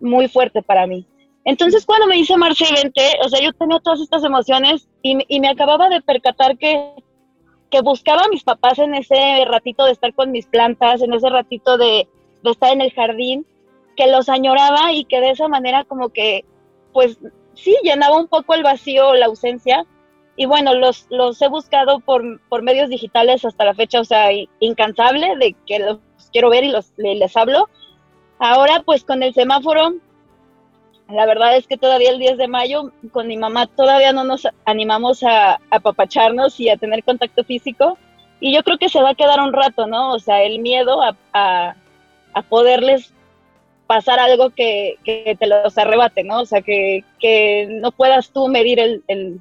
muy 0.00 0.28
fuerte 0.28 0.62
para 0.62 0.86
mí. 0.86 1.06
Entonces 1.44 1.84
cuando 1.84 2.06
me 2.06 2.16
hice 2.16 2.36
Marce 2.36 2.64
20, 2.72 3.02
o 3.22 3.28
sea, 3.28 3.40
yo 3.40 3.52
tenía 3.52 3.78
todas 3.80 4.00
estas 4.00 4.24
emociones 4.24 4.88
y, 5.02 5.18
y, 5.28 5.40
me 5.40 5.48
acababa 5.48 5.90
de 5.90 6.00
percatar 6.00 6.56
que, 6.56 6.94
que 7.70 7.82
buscaba 7.82 8.22
a 8.22 8.28
mis 8.28 8.44
papás 8.44 8.78
en 8.78 8.94
ese 8.94 9.44
ratito 9.44 9.84
de 9.84 9.92
estar 9.92 10.14
con 10.14 10.30
mis 10.30 10.46
plantas, 10.46 11.02
en 11.02 11.12
ese 11.12 11.28
ratito 11.28 11.76
de, 11.76 12.08
de 12.42 12.50
estar 12.50 12.72
en 12.72 12.80
el 12.80 12.92
jardín, 12.92 13.46
que 13.94 14.06
los 14.06 14.30
añoraba 14.30 14.92
y 14.92 15.04
que 15.04 15.20
de 15.20 15.30
esa 15.30 15.48
manera 15.48 15.84
como 15.84 16.08
que, 16.08 16.46
pues 16.94 17.18
sí, 17.54 17.76
llenaba 17.82 18.16
un 18.16 18.28
poco 18.28 18.54
el 18.54 18.62
vacío, 18.62 19.14
la 19.14 19.26
ausencia. 19.26 19.84
Y 20.36 20.46
bueno, 20.46 20.74
los, 20.74 21.06
los 21.10 21.40
he 21.42 21.48
buscado 21.48 22.00
por, 22.00 22.40
por 22.48 22.62
medios 22.62 22.88
digitales 22.88 23.44
hasta 23.44 23.64
la 23.64 23.74
fecha, 23.74 24.00
o 24.00 24.04
sea, 24.04 24.30
incansable 24.58 25.36
de 25.36 25.54
que 25.66 25.78
los 25.78 25.98
quiero 26.32 26.50
ver 26.50 26.64
y 26.64 26.70
los, 26.70 26.92
les, 26.96 27.36
hablo. 27.36 27.68
Ahora, 28.38 28.82
pues 28.84 29.04
con 29.04 29.22
el 29.22 29.32
semáforo, 29.32 29.94
la 31.08 31.26
verdad 31.26 31.56
es 31.56 31.68
que 31.68 31.76
todavía 31.76 32.10
el 32.10 32.18
10 32.18 32.36
de 32.36 32.48
mayo, 32.48 32.90
con 33.12 33.28
mi 33.28 33.36
mamá 33.36 33.68
todavía 33.68 34.12
no 34.12 34.24
nos 34.24 34.48
animamos 34.64 35.22
a, 35.22 35.60
apapacharnos 35.70 36.58
y 36.58 36.68
a 36.68 36.76
tener 36.76 37.04
contacto 37.04 37.44
físico. 37.44 37.96
Y 38.40 38.52
yo 38.52 38.64
creo 38.64 38.78
que 38.78 38.88
se 38.88 39.00
va 39.00 39.10
a 39.10 39.14
quedar 39.14 39.40
un 39.40 39.52
rato, 39.52 39.86
¿no? 39.86 40.12
O 40.12 40.18
sea, 40.18 40.42
el 40.42 40.58
miedo 40.58 41.00
a, 41.00 41.16
a, 41.32 41.76
a 42.32 42.42
poderles 42.42 43.14
pasar 43.94 44.18
algo 44.18 44.50
que, 44.50 44.98
que, 45.04 45.36
te 45.38 45.46
los 45.46 45.78
arrebate, 45.78 46.24
¿no? 46.24 46.40
O 46.40 46.46
sea, 46.46 46.62
que, 46.62 47.04
que 47.20 47.68
no 47.80 47.92
puedas 47.92 48.30
tú 48.30 48.48
medir 48.48 48.80
el, 48.80 49.04
el 49.06 49.40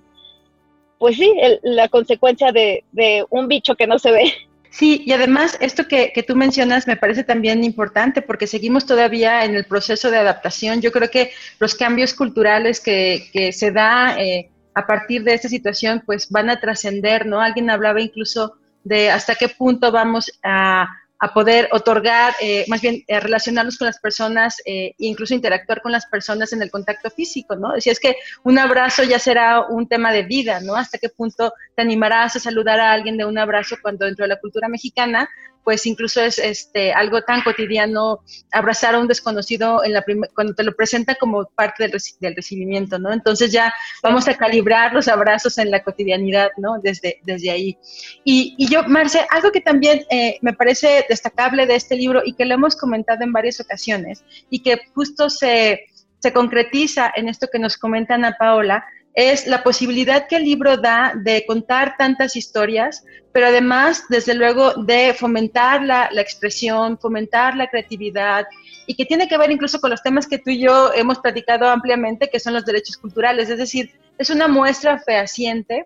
pues 0.99 1.15
sí, 1.17 1.33
el, 1.41 1.59
la 1.63 1.87
consecuencia 1.89 2.51
de, 2.51 2.83
de 2.91 3.25
un 3.31 3.47
bicho 3.47 3.73
que 3.75 3.87
no 3.87 3.97
se 3.97 4.11
ve. 4.11 4.31
Sí, 4.69 5.03
y 5.05 5.11
además 5.11 5.57
esto 5.59 5.87
que, 5.87 6.11
que, 6.13 6.23
tú 6.23 6.35
mencionas 6.35 6.87
me 6.87 6.97
parece 6.97 7.23
también 7.23 7.63
importante 7.63 8.21
porque 8.21 8.47
seguimos 8.47 8.85
todavía 8.85 9.45
en 9.45 9.55
el 9.55 9.65
proceso 9.65 10.09
de 10.09 10.17
adaptación. 10.17 10.81
Yo 10.81 10.91
creo 10.91 11.09
que 11.09 11.31
los 11.59 11.75
cambios 11.75 12.13
culturales 12.13 12.79
que, 12.79 13.27
que 13.31 13.51
se 13.53 13.71
da 13.71 14.19
eh, 14.19 14.49
a 14.75 14.85
partir 14.87 15.23
de 15.23 15.33
esta 15.33 15.49
situación 15.49 16.01
pues 16.05 16.29
van 16.29 16.49
a 16.49 16.59
trascender, 16.59 17.25
¿no? 17.25 17.39
Alguien 17.39 17.69
hablaba 17.69 18.01
incluso 18.01 18.55
de 18.83 19.09
hasta 19.09 19.35
qué 19.35 19.47
punto 19.49 19.91
vamos 19.91 20.31
a 20.43 20.87
a 21.23 21.33
poder 21.33 21.69
otorgar, 21.71 22.33
eh, 22.41 22.65
más 22.67 22.81
bien 22.81 23.01
eh, 23.07 23.17
relacionarnos 23.17 23.77
con 23.77 23.85
las 23.85 23.97
personas 23.97 24.57
eh, 24.65 24.93
incluso 24.97 25.33
interactuar 25.33 25.81
con 25.81 25.93
las 25.93 26.05
personas 26.05 26.51
en 26.51 26.61
el 26.61 26.69
contacto 26.69 27.09
físico, 27.09 27.55
¿no? 27.55 27.79
Si 27.79 27.89
es 27.89 27.97
que 27.97 28.17
un 28.43 28.59
abrazo 28.59 29.03
ya 29.03 29.19
será 29.19 29.61
un 29.69 29.87
tema 29.87 30.11
de 30.11 30.23
vida, 30.23 30.59
¿no? 30.59 30.75
¿Hasta 30.75 30.97
qué 30.97 31.07
punto 31.07 31.53
te 31.77 31.81
animarás 31.81 32.35
a 32.35 32.41
saludar 32.41 32.81
a 32.81 32.91
alguien 32.91 33.15
de 33.15 33.23
un 33.23 33.37
abrazo 33.37 33.77
cuando 33.81 34.05
dentro 34.05 34.25
de 34.25 34.33
la 34.33 34.39
cultura 34.41 34.67
mexicana 34.67 35.29
pues 35.63 35.85
incluso 35.85 36.21
es 36.21 36.39
este, 36.39 36.93
algo 36.93 37.21
tan 37.21 37.41
cotidiano 37.41 38.19
abrazar 38.51 38.95
a 38.95 38.99
un 38.99 39.07
desconocido 39.07 39.83
en 39.83 39.93
la 39.93 40.03
cuando 40.33 40.53
te 40.53 40.63
lo 40.63 40.73
presenta 40.75 41.15
como 41.15 41.45
parte 41.55 41.83
del, 41.83 42.01
del, 42.19 42.35
recibimiento, 42.35 42.99
¿no? 42.99 43.13
Entonces 43.13 43.51
ya 43.51 43.73
vamos 44.01 44.27
a 44.27 44.35
calibrar 44.35 44.93
los 44.93 45.07
abrazos 45.07 45.57
en 45.57 45.71
la 45.71 45.83
cotidianidad, 45.83 46.49
¿no? 46.57 46.79
Desde, 46.81 47.19
desde 47.23 47.51
ahí. 47.51 47.77
Y, 48.23 48.55
y 48.57 48.67
yo, 48.67 48.83
Marce, 48.83 49.25
algo 49.29 49.51
que 49.51 49.61
también 49.61 50.05
eh, 50.09 50.37
me 50.41 50.53
parece 50.53 51.05
destacable 51.07 51.65
de 51.65 51.75
este 51.75 51.95
libro 51.95 52.21
y 52.25 52.33
que 52.33 52.45
lo 52.45 52.55
hemos 52.55 52.75
comentado 52.75 53.23
en 53.23 53.31
varias 53.31 53.59
ocasiones 53.59 54.23
y 54.49 54.61
que 54.61 54.79
justo 54.93 55.29
se, 55.29 55.85
se 56.19 56.33
concretiza 56.33 57.11
en 57.15 57.29
esto 57.29 57.47
que 57.51 57.59
nos 57.59 57.77
comenta 57.77 58.15
Ana 58.15 58.35
Paola, 58.37 58.85
es 59.13 59.45
la 59.47 59.63
posibilidad 59.63 60.27
que 60.27 60.37
el 60.37 60.43
libro 60.43 60.77
da 60.77 61.13
de 61.15 61.45
contar 61.45 61.95
tantas 61.97 62.35
historias, 62.35 63.03
pero 63.31 63.47
además, 63.47 64.05
desde 64.09 64.33
luego, 64.33 64.73
de 64.73 65.13
fomentar 65.13 65.83
la, 65.83 66.09
la, 66.11 66.21
expresión, 66.21 66.97
fomentar 66.97 67.55
la 67.55 67.67
creatividad 67.67 68.45
y 68.87 68.95
que 68.95 69.05
tiene 69.05 69.27
que 69.27 69.37
ver 69.37 69.51
incluso 69.51 69.79
con 69.79 69.91
los 69.91 70.01
temas 70.01 70.27
que 70.27 70.39
tú 70.39 70.49
y 70.49 70.59
yo 70.59 70.91
hemos 70.93 71.19
platicado 71.19 71.67
ampliamente, 71.67 72.29
que 72.29 72.39
son 72.39 72.53
los 72.53 72.65
derechos 72.65 72.97
culturales. 72.97 73.49
Es 73.49 73.57
decir, 73.57 73.91
es 74.17 74.29
una 74.29 74.47
muestra 74.47 74.99
fehaciente 74.99 75.85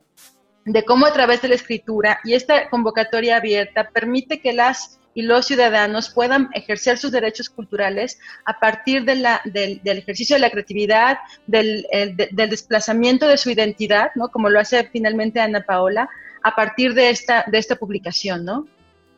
de 0.66 0.84
cómo 0.84 1.06
a 1.06 1.14
través 1.14 1.42
de 1.42 1.48
la 1.48 1.56
escritura 1.56 2.20
y 2.26 2.34
esta 2.34 2.70
convocatoria 2.70 3.38
abierta 3.38 3.90
permite 3.90 4.42
que 4.42 4.52
las 4.52 4.97
y 5.18 5.24
los 5.24 5.48
ciudadanos 5.48 6.12
puedan 6.12 6.50
ejercer 6.54 7.00
sus 7.00 7.12
derechos 7.12 7.50
culturales 7.50 8.20
a 8.46 8.60
partir 8.60 9.04
de 9.04 9.16
la, 9.16 9.42
del, 9.46 9.82
del, 9.84 9.98
ejercicio 9.98 10.36
de 10.36 10.42
la 10.42 10.52
creatividad, 10.52 11.18
del, 11.48 11.88
el, 11.92 12.16
de, 12.16 12.30
del, 12.32 12.52
desplazamiento 12.52 13.28
de 13.28 13.38
su 13.38 13.50
identidad, 13.50 14.12
¿no? 14.14 14.30
Como 14.30 14.48
lo 14.48 14.60
hace 14.60 14.88
finalmente 14.94 15.40
Ana 15.40 15.62
Paola, 15.62 16.08
a 16.44 16.56
partir 16.56 16.94
de 16.94 17.10
esta, 17.10 17.44
de 17.48 17.58
esta 17.58 17.78
publicación, 17.78 18.46
¿no? 18.46 18.68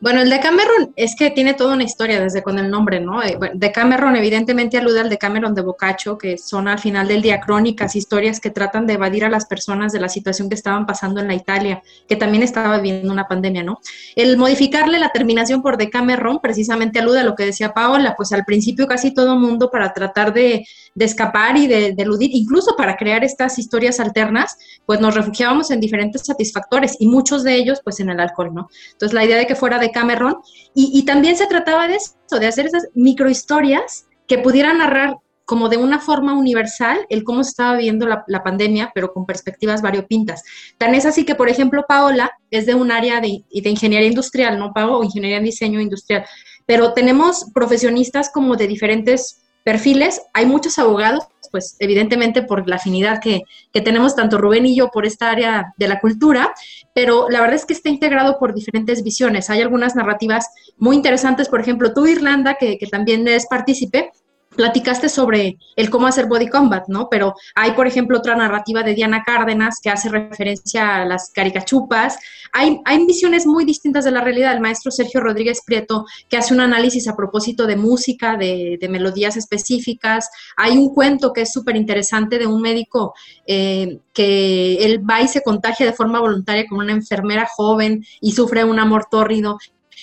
Bueno, 0.00 0.22
el 0.22 0.30
de 0.30 0.40
Cameron 0.40 0.94
es 0.96 1.14
que 1.14 1.30
tiene 1.30 1.52
toda 1.52 1.74
una 1.74 1.84
historia 1.84 2.18
desde 2.18 2.42
con 2.42 2.58
el 2.58 2.70
nombre, 2.70 3.00
¿no? 3.00 3.22
Eh, 3.22 3.38
de 3.52 3.70
Cameron 3.70 4.16
evidentemente 4.16 4.78
alude 4.78 5.00
al 5.00 5.10
de 5.10 5.18
Cameron 5.18 5.54
de 5.54 5.60
Boccaccio, 5.60 6.16
que 6.16 6.38
son 6.38 6.68
al 6.68 6.78
final 6.78 7.06
del 7.06 7.20
día 7.20 7.38
crónicas, 7.38 7.94
historias 7.94 8.40
que 8.40 8.48
tratan 8.48 8.86
de 8.86 8.94
evadir 8.94 9.26
a 9.26 9.28
las 9.28 9.44
personas 9.44 9.92
de 9.92 10.00
la 10.00 10.08
situación 10.08 10.48
que 10.48 10.54
estaban 10.54 10.86
pasando 10.86 11.20
en 11.20 11.28
la 11.28 11.34
Italia, 11.34 11.82
que 12.08 12.16
también 12.16 12.42
estaba 12.42 12.78
viviendo 12.78 13.12
una 13.12 13.28
pandemia, 13.28 13.62
¿no? 13.62 13.78
El 14.16 14.38
modificarle 14.38 14.98
la 14.98 15.10
terminación 15.10 15.60
por 15.60 15.76
de 15.76 15.90
Cameron 15.90 16.40
precisamente 16.40 16.98
alude 16.98 17.20
a 17.20 17.24
lo 17.24 17.34
que 17.34 17.44
decía 17.44 17.74
Paola, 17.74 18.14
pues 18.16 18.32
al 18.32 18.46
principio 18.46 18.86
casi 18.86 19.12
todo 19.12 19.36
mundo 19.36 19.70
para 19.70 19.92
tratar 19.92 20.32
de, 20.32 20.64
de 21.00 21.06
escapar 21.06 21.56
y 21.56 21.66
de, 21.66 21.94
de, 21.94 22.02
eludir, 22.02 22.28
incluso 22.34 22.76
para 22.76 22.98
crear 22.98 23.24
estas 23.24 23.58
historias 23.58 23.98
alternas, 24.00 24.58
pues 24.84 25.00
nos 25.00 25.14
refugiábamos 25.14 25.70
en 25.70 25.80
diferentes 25.80 26.26
satisfactores 26.26 26.98
y 27.00 27.08
muchos 27.08 27.42
de 27.42 27.54
ellos 27.54 27.80
pues 27.82 28.00
en 28.00 28.10
el 28.10 28.20
alcohol, 28.20 28.52
¿no? 28.52 28.68
Entonces 28.92 29.14
la 29.14 29.24
idea 29.24 29.38
de 29.38 29.46
que 29.46 29.54
fuera 29.54 29.78
de 29.78 29.92
Cameron, 29.92 30.36
y, 30.74 31.02
también 31.06 31.38
se 31.38 31.46
trataba 31.46 31.88
de 31.88 31.94
eso, 31.94 32.38
de 32.38 32.46
hacer 32.46 32.66
esas 32.66 32.88
microhistorias 32.94 34.08
que 34.28 34.36
pudieran 34.36 34.76
narrar 34.76 35.16
como 35.46 35.70
de 35.70 35.78
una 35.78 36.00
forma 36.00 36.34
universal 36.34 37.06
el 37.08 37.24
cómo 37.24 37.44
se 37.44 37.50
estaba 37.50 37.76
viviendo 37.76 38.06
la, 38.06 38.42
pandemia, 38.44 38.92
pero 38.94 39.14
con 39.14 39.24
perspectivas 39.24 39.80
variopintas. 39.80 40.42
Tan 40.76 40.94
es 40.94 41.06
así 41.06 41.24
que, 41.24 41.34
por 41.34 41.48
ejemplo, 41.48 41.86
Paola 41.88 42.30
es 42.50 42.66
de 42.66 42.74
un 42.74 42.92
área 42.92 43.22
de, 43.22 43.42
de 43.50 43.70
ingeniería 43.70 44.06
industrial, 44.06 44.58
¿no, 44.58 44.74
Pao? 44.74 45.02
Ingeniería 45.02 45.38
en 45.38 45.44
diseño 45.44 45.80
industrial. 45.80 46.26
Pero 46.66 46.92
tenemos 46.92 47.46
profesionistas 47.54 48.30
como 48.30 48.54
de 48.54 48.68
diferentes 48.68 49.49
perfiles. 49.64 50.22
Hay 50.32 50.46
muchos 50.46 50.78
abogados, 50.78 51.24
pues 51.50 51.76
evidentemente 51.78 52.42
por 52.42 52.68
la 52.68 52.76
afinidad 52.76 53.20
que, 53.20 53.42
que, 53.72 53.80
tenemos 53.80 54.14
tanto 54.14 54.38
Rubén 54.38 54.66
y 54.66 54.76
yo 54.76 54.88
por 54.88 55.06
esta 55.06 55.30
área 55.30 55.74
de 55.76 55.88
la 55.88 56.00
cultura, 56.00 56.52
pero 56.94 57.28
la 57.28 57.40
verdad 57.40 57.56
es 57.56 57.66
que 57.66 57.72
está 57.72 57.88
integrado 57.88 58.38
por 58.38 58.54
diferentes 58.54 59.02
visiones. 59.02 59.50
Hay 59.50 59.60
algunas 59.60 59.96
narrativas 59.96 60.48
muy 60.76 60.96
interesantes, 60.96 61.48
por 61.48 61.60
ejemplo, 61.60 61.92
tú, 61.92 62.06
Irlanda, 62.06 62.54
que, 62.54 62.78
que 62.78 62.86
también 62.86 63.26
es 63.28 63.46
partícipe, 63.46 64.12
platicaste 64.56 65.08
sobre 65.08 65.58
el 65.76 65.90
cómo 65.90 66.06
hacer 66.06 66.26
body 66.26 66.48
combat, 66.48 66.88
¿no? 66.88 67.08
Pero 67.08 67.34
hay, 67.54 67.72
por 67.72 67.86
ejemplo, 67.86 68.18
otra 68.18 68.34
narrativa 68.34 68.82
de 68.82 68.94
Diana 68.94 69.22
Cárdenas 69.24 69.76
que 69.82 69.90
hace 69.90 70.08
referencia 70.08 70.96
a 70.96 71.04
las 71.04 71.30
caricachupas. 71.30 72.18
Hay, 72.52 72.80
hay 72.84 73.06
visiones 73.06 73.46
muy 73.46 73.64
distintas 73.64 74.04
de 74.04 74.10
la 74.10 74.20
realidad. 74.20 74.52
El 74.52 74.60
maestro 74.60 74.90
Sergio 74.90 75.20
Rodríguez 75.20 75.60
Prieto, 75.64 76.04
que 76.28 76.36
hace 76.36 76.52
un 76.52 76.60
análisis 76.60 77.06
a 77.06 77.16
propósito 77.16 77.66
de 77.66 77.76
música, 77.76 78.36
de, 78.36 78.78
melodías 78.90 79.36
específicas. 79.36 80.28
Hay 80.56 80.76
un 80.76 80.92
cuento 80.92 81.32
que 81.32 81.42
es 81.42 81.52
súper 81.52 81.76
interesante 81.76 82.38
de 82.38 82.46
un 82.46 82.60
médico 82.60 83.14
eh, 83.46 84.00
que 84.12 84.84
él 84.84 85.08
va 85.08 85.22
y 85.22 85.28
se 85.28 85.42
contagia 85.42 85.86
de 85.86 85.92
forma 85.92 86.18
voluntaria 86.18 86.66
con 86.68 86.78
una 86.78 86.92
enfermera 86.92 87.48
joven 87.54 88.04
y 88.20 88.32
sufre 88.32 88.64
un 88.64 88.80
amor 88.80 89.06
tórrido 89.08 89.58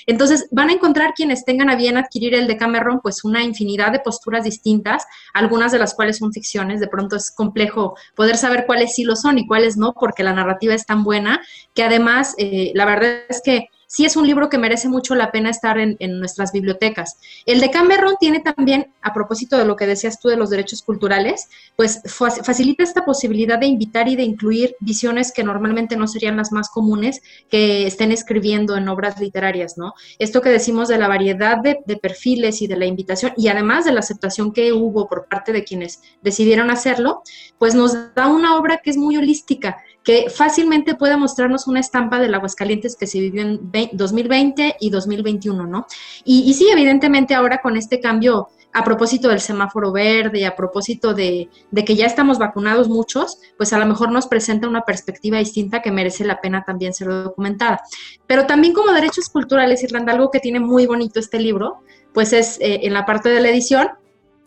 entonces, 0.08 0.48
van 0.52 0.70
a 0.70 0.74
encontrar 0.74 1.14
quienes 1.14 1.44
tengan 1.44 1.70
a 1.70 1.76
bien 1.76 1.98
adquirir 1.98 2.34
el 2.34 2.48
de 2.48 2.56
Cameron, 2.56 3.02
pues 3.02 3.26
una 3.26 3.44
infinidad 3.44 3.92
de 3.92 4.00
posturas 4.00 4.46
distintas, 4.46 5.06
algunas 5.34 5.74
de 5.74 5.80
las 5.80 5.94
cuales 5.94 6.18
son 6.18 6.32
ficciones, 6.32 6.80
de 6.80 6.88
pronto 6.88 7.18
es 7.18 7.30
complejo 7.30 7.96
poder 8.16 8.38
saber 8.38 8.66
cuáles 8.66 8.96
sí 8.96 9.04
lo 9.04 9.18
son 9.18 9.38
y 9.38 9.46
cuáles 9.46 9.76
no, 9.76 9.94
porque 9.94 10.24
la 10.24 10.32
narrativa 10.32 10.74
es 10.74 10.86
tan 10.86 11.04
buena 11.04 11.42
que 11.74 11.84
además, 11.84 12.36
eh, 12.38 12.72
la 12.74 12.86
verdad 12.86 13.20
es 13.28 13.42
que 13.44 13.68
sí 13.88 14.06
es 14.06 14.15
un 14.15 14.27
libro 14.27 14.50
que 14.50 14.58
merece 14.58 14.89
mucho 14.89 15.15
la 15.15 15.32
pena 15.32 15.50
estar 15.50 15.79
en, 15.79 15.98
nuestras 16.20 16.51
bibliotecas. 16.51 17.17
El 17.46 17.60
de 17.60 17.72
Cameron 17.72 18.15
tiene 18.20 18.41
también, 18.41 18.91
a 19.01 19.13
propósito 19.13 19.58
de 19.58 19.65
lo 19.65 19.75
que 19.75 19.88
decías 19.88 20.20
tú 20.20 20.27
de 20.27 20.38
los 20.38 20.50
derechos 20.50 20.82
culturales, 20.82 21.50
pues 21.75 22.01
facilita 22.06 22.84
esta 22.84 23.06
posibilidad 23.06 23.58
de 23.58 23.65
invitar 23.65 24.08
y 24.08 24.15
de 24.15 24.24
incluir 24.24 24.75
visiones 24.79 25.32
que 25.32 25.44
normalmente 25.44 25.96
no 25.96 26.08
serían 26.08 26.38
las 26.38 26.51
más 26.51 26.70
comunes 26.70 27.22
que 27.50 27.88
estén 27.88 28.12
escribiendo 28.12 28.75
en 28.75 28.89
obras 28.89 29.20
literarias, 29.20 29.77
¿no? 29.77 29.94
Esto 30.20 30.41
que 30.41 30.50
decimos 30.50 30.88
de 30.89 30.98
la 30.98 31.08
variedad 31.08 31.58
de 31.58 31.98
perfiles 31.98 32.62
y 32.62 32.67
de 32.67 32.77
la 32.77 32.86
invitación 32.86 33.34
y 33.38 33.48
además 33.48 33.86
de 33.86 33.94
la 33.94 34.01
aceptación 34.01 34.51
que 34.51 34.74
hubo 34.74 35.08
por 35.08 35.27
parte 35.27 35.53
de 35.53 35.63
quienes 35.63 36.01
decidieron 36.22 36.70
hacerlo, 36.70 37.22
pues 37.58 37.75
nos 37.75 38.13
da 38.13 38.27
una 38.27 38.58
obra 38.58 38.77
que 38.77 38.89
es 38.89 38.98
muy 38.98 39.17
holística, 39.17 39.77
que 40.08 40.30
fácilmente 40.30 40.96
puede 40.96 41.18
mostrarnos 41.18 41.68
una 41.68 41.82
estampa 41.82 42.18
del 42.22 42.34
Aguascalientes 42.34 42.96
que 42.96 43.08
se 43.08 43.20
vivió 43.20 43.42
en 43.42 43.60
2020 43.92 44.78
y 44.80 44.90
2021, 44.90 45.68
¿no? 45.68 45.86
Y, 46.24 46.50
y, 46.50 46.54
sí, 46.54 46.70
evidentemente 46.72 47.36
ahora 47.36 47.58
con 47.58 47.76
este 47.76 48.00
cambio, 48.00 48.48
a 48.72 48.86
propósito 48.86 49.28
del 49.28 49.42
semáforo 49.42 49.92
verde, 49.92 50.46
a 50.46 50.56
propósito 50.56 51.14
de, 51.14 51.50
que 51.86 51.96
ya 51.98 52.06
estamos 52.06 52.38
vacunados 52.38 52.88
muchos, 52.88 53.38
pues 53.58 53.74
a 53.74 53.80
lo 53.80 53.86
mejor 53.86 54.10
nos 54.14 54.28
presenta 54.28 54.70
una 54.70 54.86
perspectiva 54.86 55.40
distinta 55.40 55.82
que 55.82 55.92
merece 55.92 56.24
la 56.24 56.40
pena 56.40 56.64
también 56.64 56.94
ser 56.94 57.10
documentada. 57.10 57.82
Pero 58.28 58.46
también 58.46 58.74
como 58.74 58.94
derechos 58.94 59.28
culturales, 59.28 59.84
Irlanda, 59.84 60.14
algo 60.14 60.32
que 60.32 60.40
tiene 60.40 60.62
muy 60.62 60.86
bonito 60.86 61.20
este 61.20 61.38
libro, 61.38 61.82
pues 62.14 62.32
es 62.32 62.62
eh, 62.62 62.80
en 62.84 62.94
la 62.94 63.06
parte 63.06 63.28
de 63.28 63.42
la 63.42 63.50
edición, 63.50 63.90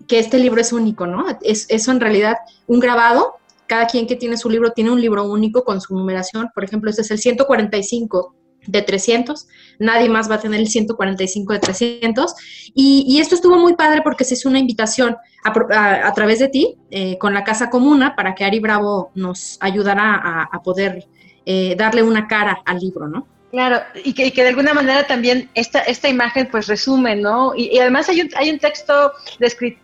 que 0.08 0.18
este 0.18 0.38
libro 0.38 0.62
es 0.62 0.72
único, 0.72 1.06
¿no? 1.06 1.26
Es 1.42 1.66
eso 1.68 1.92
en 1.92 2.00
realidad 2.00 2.38
un 2.66 2.80
grabado 2.80 3.39
cada 3.70 3.86
quien 3.86 4.08
que 4.08 4.16
tiene 4.16 4.36
su 4.36 4.50
libro 4.50 4.72
tiene 4.72 4.90
un 4.90 5.00
libro 5.00 5.22
único 5.30 5.62
con 5.62 5.80
su 5.80 5.94
numeración. 5.94 6.48
Por 6.52 6.64
ejemplo, 6.64 6.90
este 6.90 7.02
es 7.02 7.10
el 7.12 7.18
145 7.20 8.34
de 8.66 8.82
300, 8.82 9.46
nadie 9.78 10.08
más 10.08 10.28
va 10.28 10.34
a 10.34 10.40
tener 10.40 10.58
el 10.58 10.66
145 10.66 11.52
de 11.52 11.58
300. 11.60 12.34
Y, 12.74 13.20
esto 13.20 13.36
estuvo 13.36 13.56
muy 13.58 13.76
padre 13.76 14.00
porque 14.02 14.24
se 14.24 14.34
hizo 14.34 14.48
una 14.48 14.58
invitación 14.58 15.16
a, 15.44 16.12
través 16.14 16.40
de 16.40 16.48
ti 16.48 16.78
eh, 16.90 17.16
con 17.18 17.32
la 17.32 17.44
Casa 17.44 17.70
Comuna 17.70 18.16
para 18.16 18.34
que 18.34 18.44
Ari 18.44 18.58
Bravo 18.58 19.12
nos 19.14 19.56
ayudara 19.60 20.16
a, 20.16 20.48
a 20.50 20.62
poder 20.62 21.06
eh, 21.46 21.76
darle 21.78 22.02
una 22.02 22.26
cara 22.26 22.62
al 22.66 22.78
libro, 22.78 23.06
¿no? 23.06 23.28
Claro, 23.50 23.82
y 24.04 24.14
que, 24.14 24.26
y 24.26 24.30
que, 24.30 24.42
de 24.42 24.50
alguna 24.50 24.74
manera 24.74 25.08
también 25.08 25.50
esta, 25.54 25.80
esta 25.80 26.08
imagen 26.08 26.48
pues 26.52 26.68
resume, 26.68 27.16
¿no? 27.16 27.52
Y, 27.56 27.74
y 27.74 27.80
además 27.80 28.08
hay 28.08 28.20
un, 28.20 28.30
hay 28.36 28.48
un 28.48 28.60
texto 28.60 29.12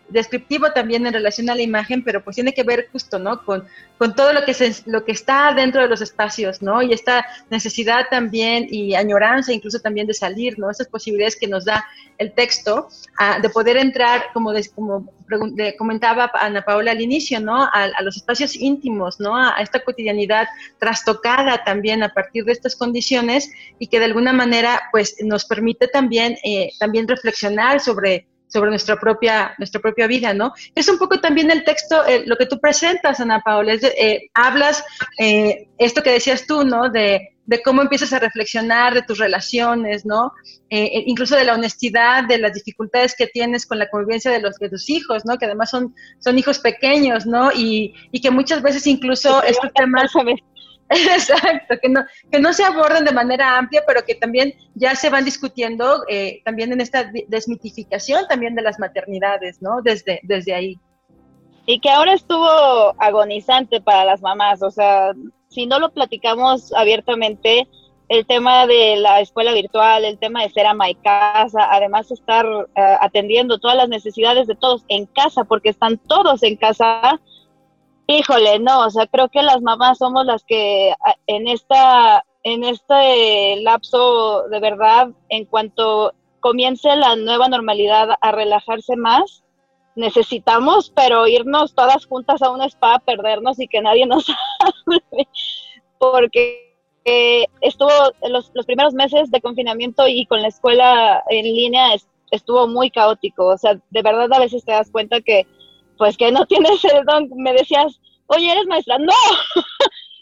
descriptivo 0.09 0.71
también 0.71 1.05
en 1.05 1.13
relación 1.13 1.51
a 1.51 1.55
la 1.57 1.63
imagen, 1.63 2.05
pero 2.05 2.23
pues 2.23 2.37
tiene 2.37 2.55
que 2.55 2.63
ver 2.63 2.89
justo, 2.93 3.19
¿no? 3.19 3.45
Con, 3.45 3.67
con 3.99 4.15
todo 4.15 4.33
lo 4.33 4.45
que, 4.45 4.53
se, 4.53 4.75
lo 4.87 5.05
que 5.05 5.13
está 5.13 5.53
dentro 5.55 5.81
de 5.81 5.89
los 5.89 6.01
espacios, 6.01 6.61
¿no? 6.61 6.83
Y 6.83 6.93
esta 6.93 7.27
necesidad 7.51 8.07
también 8.11 8.67
y 8.71 8.95
añoranza 8.95 9.53
incluso 9.53 9.81
también 9.81 10.07
de 10.07 10.15
salir, 10.15 10.59
¿no? 10.59 10.71
Esas 10.71 10.89
posibilidades 10.89 11.37
que 11.37 11.49
nos 11.49 11.65
da 11.65 11.85
el 12.19 12.33
texto 12.33 12.89
ah, 13.19 13.39
de 13.41 13.49
poder 13.49 13.77
entrar, 13.77 14.27
como, 14.33 14.53
como 14.75 15.11
comentaba 15.79 16.31
Ana 16.35 16.63
Paola 16.63 16.93
al 16.93 17.01
inicio, 17.01 17.41
¿no? 17.41 17.65
A, 17.65 18.03
los 18.03 18.17
espacios 18.17 18.55
íntimos, 18.57 19.19
¿no? 19.19 19.37
A, 19.37 19.57
esta 19.61 19.83
cotidianidad 19.83 20.47
trastocada 20.79 21.65
también 21.65 22.03
a 22.03 22.13
partir 22.13 22.45
de 22.45 22.53
estas 22.53 22.77
condiciones 22.77 23.51
y 23.79 23.87
que 23.87 23.99
de 23.99 24.07
alguna 24.07 24.33
manera, 24.33 24.83
pues, 24.93 25.17
nos 25.21 25.45
permite 25.47 25.89
también, 25.89 26.37
eh, 26.45 26.71
también 26.79 27.09
reflexionar 27.09 27.81
sobre 27.81 28.27
sobre 28.57 28.71
nuestra 28.71 28.97
propia, 28.97 29.55
nuestra 29.59 29.83
propia 29.83 30.07
vida, 30.07 30.33
¿no? 30.33 30.55
Es 30.75 30.89
un 30.89 30.97
poco 30.97 31.21
también 31.21 31.51
el 31.51 31.63
texto, 31.63 32.07
eh, 32.07 32.23
lo 32.27 32.37
que 32.37 32.47
tú 32.47 32.59
presentas, 32.59 33.21
Ana 33.21 33.43
Paula, 33.45 33.75
es 33.75 33.83
eh, 33.85 34.31
hablas 34.33 34.83
eh, 35.19 35.69
esto 35.77 36.03
que 36.03 36.11
decías 36.11 36.47
tú, 36.47 36.65
¿no? 36.65 36.89
De, 36.89 37.37
de, 37.45 37.63
cómo 37.63 37.83
empiezas 37.83 38.15
a 38.15 38.19
reflexionar 38.19 38.95
de 38.95 39.03
tus 39.03 39.19
relaciones, 39.19 40.05
¿no? 40.07 40.33
incluso 40.69 41.37
de 41.37 41.45
la 41.45 41.55
honestidad, 41.55 42.25
de 42.25 42.39
las 42.39 42.53
dificultades 42.53 43.15
que 43.17 43.29
tienes 43.29 43.67
con 43.67 43.79
la 43.79 43.89
convivencia 43.89 44.33
de, 44.33 44.41
los, 44.41 44.57
de 44.57 44.69
tus 44.69 44.91
hijos, 44.91 45.25
¿no? 45.25 45.39
Que 45.39 45.45
además 45.45 45.71
son, 45.71 45.95
son 46.19 46.39
hijos 46.39 46.59
pequeños, 46.59 47.25
¿no? 47.25 47.53
Y, 47.53 47.95
y 48.11 48.21
que 48.21 48.33
muchas 48.33 48.63
veces 48.63 48.87
incluso 48.87 49.43
estos 49.45 49.73
temas... 49.75 50.11
Exacto, 50.91 51.75
que 51.83 51.89
no, 51.89 52.05
que 52.31 52.39
no 52.39 52.53
se 52.53 52.65
aborden 52.65 53.05
de 53.05 53.13
manera 53.13 53.59
amplia, 53.59 53.83
pero 53.87 54.05
que 54.05 54.15
también 54.15 54.55
ya 54.75 54.95
se 54.95 55.11
van 55.11 55.25
discutiendo 55.25 56.05
eh, 56.09 56.43
también 56.45 56.73
en 56.73 56.81
esta 56.81 57.11
desmitificación 57.29 58.27
también 58.29 58.55
de 58.55 58.63
las 58.63 58.79
maternidades, 58.79 59.61
¿no? 59.61 59.83
Desde, 59.83 60.21
desde 60.23 60.55
ahí. 60.55 60.79
Y 61.67 61.81
que 61.81 61.91
ahora 61.91 62.15
estuvo 62.15 62.95
agonizante 62.99 63.81
para 63.81 64.05
las 64.05 64.23
mamás, 64.23 64.63
o 64.63 64.71
sea, 64.71 65.13
si 65.49 65.67
no 65.67 65.81
lo 65.81 65.93
platicamos 65.93 66.73
abiertamente, 66.73 67.67
el 68.09 68.25
tema 68.25 68.67
de 68.67 68.97
la 68.97 69.21
escuela 69.21 69.53
virtual, 69.53 70.05
el 70.05 70.19
tema 70.19 70.43
de 70.43 70.51
ser 70.51 70.67
ama 70.67 70.89
y 70.89 70.95
casa, 70.95 71.67
además 71.71 72.11
estar 72.11 72.47
eh, 72.47 72.97
atendiendo 73.01 73.59
todas 73.59 73.77
las 73.77 73.89
necesidades 73.89 74.47
de 74.47 74.55
todos 74.55 74.85
en 74.89 75.07
casa, 75.07 75.43
porque 75.45 75.71
están 75.71 75.99
todos 75.99 76.45
en 76.45 76.57
casa, 76.57 77.21
Híjole, 78.09 78.61
no, 78.61 78.87
o 78.87 78.91
sea, 78.91 79.07
creo 79.07 79.29
que 79.29 79.43
las 79.43 79.63
mamás 79.63 79.99
somos 79.99 80.25
las 80.25 80.45
que 80.45 80.95
en 81.27 81.49
esta 81.49 82.25
en 82.45 82.63
este 82.63 83.61
lapso 83.63 84.45
de 84.49 84.61
verdad, 84.61 85.09
en 85.29 85.47
cuanto 85.47 86.15
comience 86.39 86.95
la 86.95 87.17
nueva 87.17 87.49
normalidad 87.49 88.11
a 88.21 88.31
relajarse 88.31 88.95
más, 88.95 89.43
necesitamos, 89.97 90.93
pero 90.95 91.27
irnos 91.27 91.75
todas 91.75 92.07
juntas 92.07 92.43
a 92.43 92.51
un 92.51 92.63
spa, 92.63 93.01
perdernos 93.01 93.59
y 93.59 93.67
que 93.67 93.81
nadie 93.81 94.07
nos 94.07 94.27
hable, 94.61 95.29
porque 95.99 96.77
eh, 97.05 97.47
estuvo 97.61 97.91
los, 98.29 98.53
los 98.55 98.67
primeros 98.67 98.95
meses 98.95 99.33
de 99.33 99.41
confinamiento 99.41 100.07
y 100.07 100.27
con 100.27 100.41
la 100.41 100.49
escuela 100.49 101.25
en 101.29 101.45
línea 101.45 101.97
estuvo 102.31 102.69
muy 102.69 102.91
caótico, 102.91 103.47
o 103.47 103.59
sea, 103.59 103.81
de 103.91 104.03
verdad 104.03 104.33
a 104.33 104.39
veces 104.39 104.65
te 104.65 104.71
das 104.71 104.91
cuenta 104.93 105.21
que 105.21 105.49
pues 105.97 106.17
que 106.17 106.33
no 106.33 106.47
tienes 106.47 106.85
el 106.85 107.05
don, 107.05 107.29
me 107.37 107.53
decías, 107.53 108.01
oye, 108.27 108.51
eres 108.51 108.67
maestra, 108.67 108.99
no, 109.01 109.13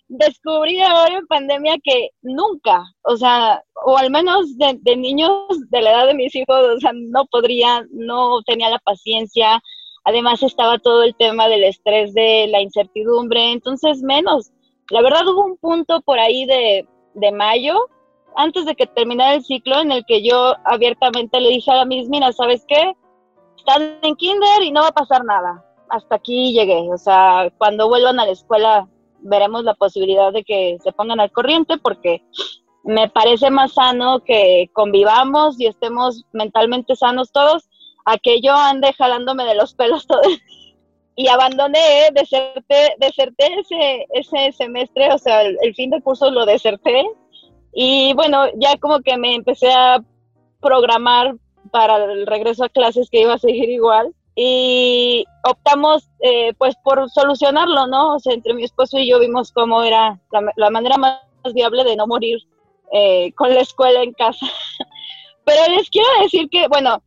descubrí 0.09 0.81
ahora 0.81 1.19
en 1.19 1.27
pandemia 1.27 1.77
que 1.83 2.11
nunca, 2.23 2.85
o 3.03 3.17
sea, 3.17 3.63
o 3.85 3.97
al 3.97 4.11
menos 4.11 4.57
de, 4.59 4.97
niños 4.97 5.31
de 5.71 5.83
la 5.83 5.93
edad 5.93 6.07
de 6.07 6.15
mis 6.15 6.35
hijos, 6.35 6.57
o 6.77 6.81
sea, 6.81 6.93
no 6.95 7.27
podría, 7.27 7.85
no 7.91 8.43
tenía 8.43 8.71
la 8.71 8.79
paciencia, 8.79 9.63
además 10.05 10.43
estaba 10.43 10.79
todo 10.79 11.03
el 11.03 11.15
tema 11.17 11.49
del 11.49 11.65
estrés, 11.65 12.15
de 12.15 12.47
la 12.49 12.61
incertidumbre, 12.61 13.53
entonces 13.53 14.03
menos. 14.03 14.51
La 14.91 15.01
verdad 15.01 15.27
hubo 15.27 15.45
un 15.45 15.57
punto 15.57 16.03
por 16.03 16.19
ahí 16.19 16.45
de, 16.45 16.87
de 17.15 17.33
mayo, 17.33 17.75
antes 18.37 18.67
de 18.67 18.75
que 18.75 18.87
terminara 18.87 19.35
el 19.35 19.45
ciclo, 19.45 19.81
en 19.81 19.93
el 19.93 20.05
que 20.07 20.23
yo 20.23 20.55
abiertamente 20.65 21.41
le 21.41 21.51
dije 21.51 21.71
a 21.71 21.77
la 21.77 21.85
mis, 21.85 22.09
mira, 22.09 22.33
¿sabes 22.33 22.65
qué? 22.69 22.95
Están 23.67 23.99
en 24.03 24.15
kinder 24.17 24.63
y 24.63 24.71
no 24.71 24.83
va 24.83 24.89
a 24.89 24.93
pasar 24.93 25.25
nada. 25.25 25.65
Hasta 25.89 26.17
aquí 26.17 26.53
llegué. 26.53 26.89
O 26.93 26.99
sea, 26.99 27.51
cuando 27.59 27.89
vuelvan 27.89 28.21
a 28.21 28.27
la 28.27 28.33
escuela 28.33 28.89
veremos 29.21 29.65
la 29.65 29.75
posibilidad 29.75 30.33
de 30.33 30.45
que 30.45 30.77
se 30.83 30.93
pongan 30.93 31.19
al 31.19 31.33
corriente 31.33 31.79
porque 31.79 32.23
me 32.85 33.09
parece 33.09 33.51
más 33.51 33.73
sano 33.73 34.21
que 34.21 34.69
convivamos 34.75 35.59
y 35.59 35.67
estemos 35.67 36.25
mentalmente 36.33 36.95
sanos 36.95 37.33
todos 37.33 37.71
a 38.05 38.19
que 38.19 38.43
yo 38.43 38.53
ande 38.55 38.93
jalándome 38.93 39.45
de 39.45 39.55
los 39.55 39.73
pelos 39.75 40.07
todo 40.07 40.21
y 41.17 41.29
abandoné, 41.29 42.11
deserté, 42.13 42.97
deserté 42.99 43.61
ese, 43.61 44.07
ese 44.13 44.53
semestre, 44.53 45.11
o 45.11 45.17
sea, 45.17 45.41
el, 45.41 45.57
el 45.63 45.75
fin 45.75 45.89
de 45.89 46.03
curso 46.03 46.31
lo 46.31 46.45
deserté 46.45 47.07
y 47.73 48.13
bueno, 48.13 48.45
ya 48.57 48.77
como 48.77 49.01
que 49.01 49.17
me 49.17 49.35
empecé 49.35 49.73
a 49.73 50.05
programar 50.61 51.37
para 51.75 51.97
el 51.97 52.25
regreso 52.25 52.63
a 52.63 52.69
clases 52.69 53.11
que 53.11 53.23
iba 53.23 53.35
a 53.35 53.39
seguir 53.39 53.69
igual 53.69 54.15
y 54.37 55.25
optamos 55.43 56.09
eh, 56.21 56.53
pues 56.57 56.77
por 56.85 57.11
solucionarlo, 57.11 57.89
¿no? 57.89 58.15
O 58.15 58.21
sea, 58.21 58.33
entre 58.33 58.55
mi 58.55 58.63
esposo 58.63 58.97
y 58.97 59.11
yo 59.11 59.19
vimos 59.19 59.51
cómo 59.51 59.83
era 59.83 60.21
la, 60.31 60.71
manera 60.71 60.99
más 60.99 61.19
viable 61.53 61.83
de 61.83 61.97
no 61.97 62.07
morir 62.07 62.39
eh, 62.93 63.33
con 63.33 63.53
la 63.53 63.63
escuela 63.63 64.05
en 64.05 64.13
casa. 64.13 64.47
Pero 65.45 65.75
les 65.75 65.91
quiero 65.91 66.07
decir 66.23 66.49
que, 66.49 66.69
bueno, 66.69 67.03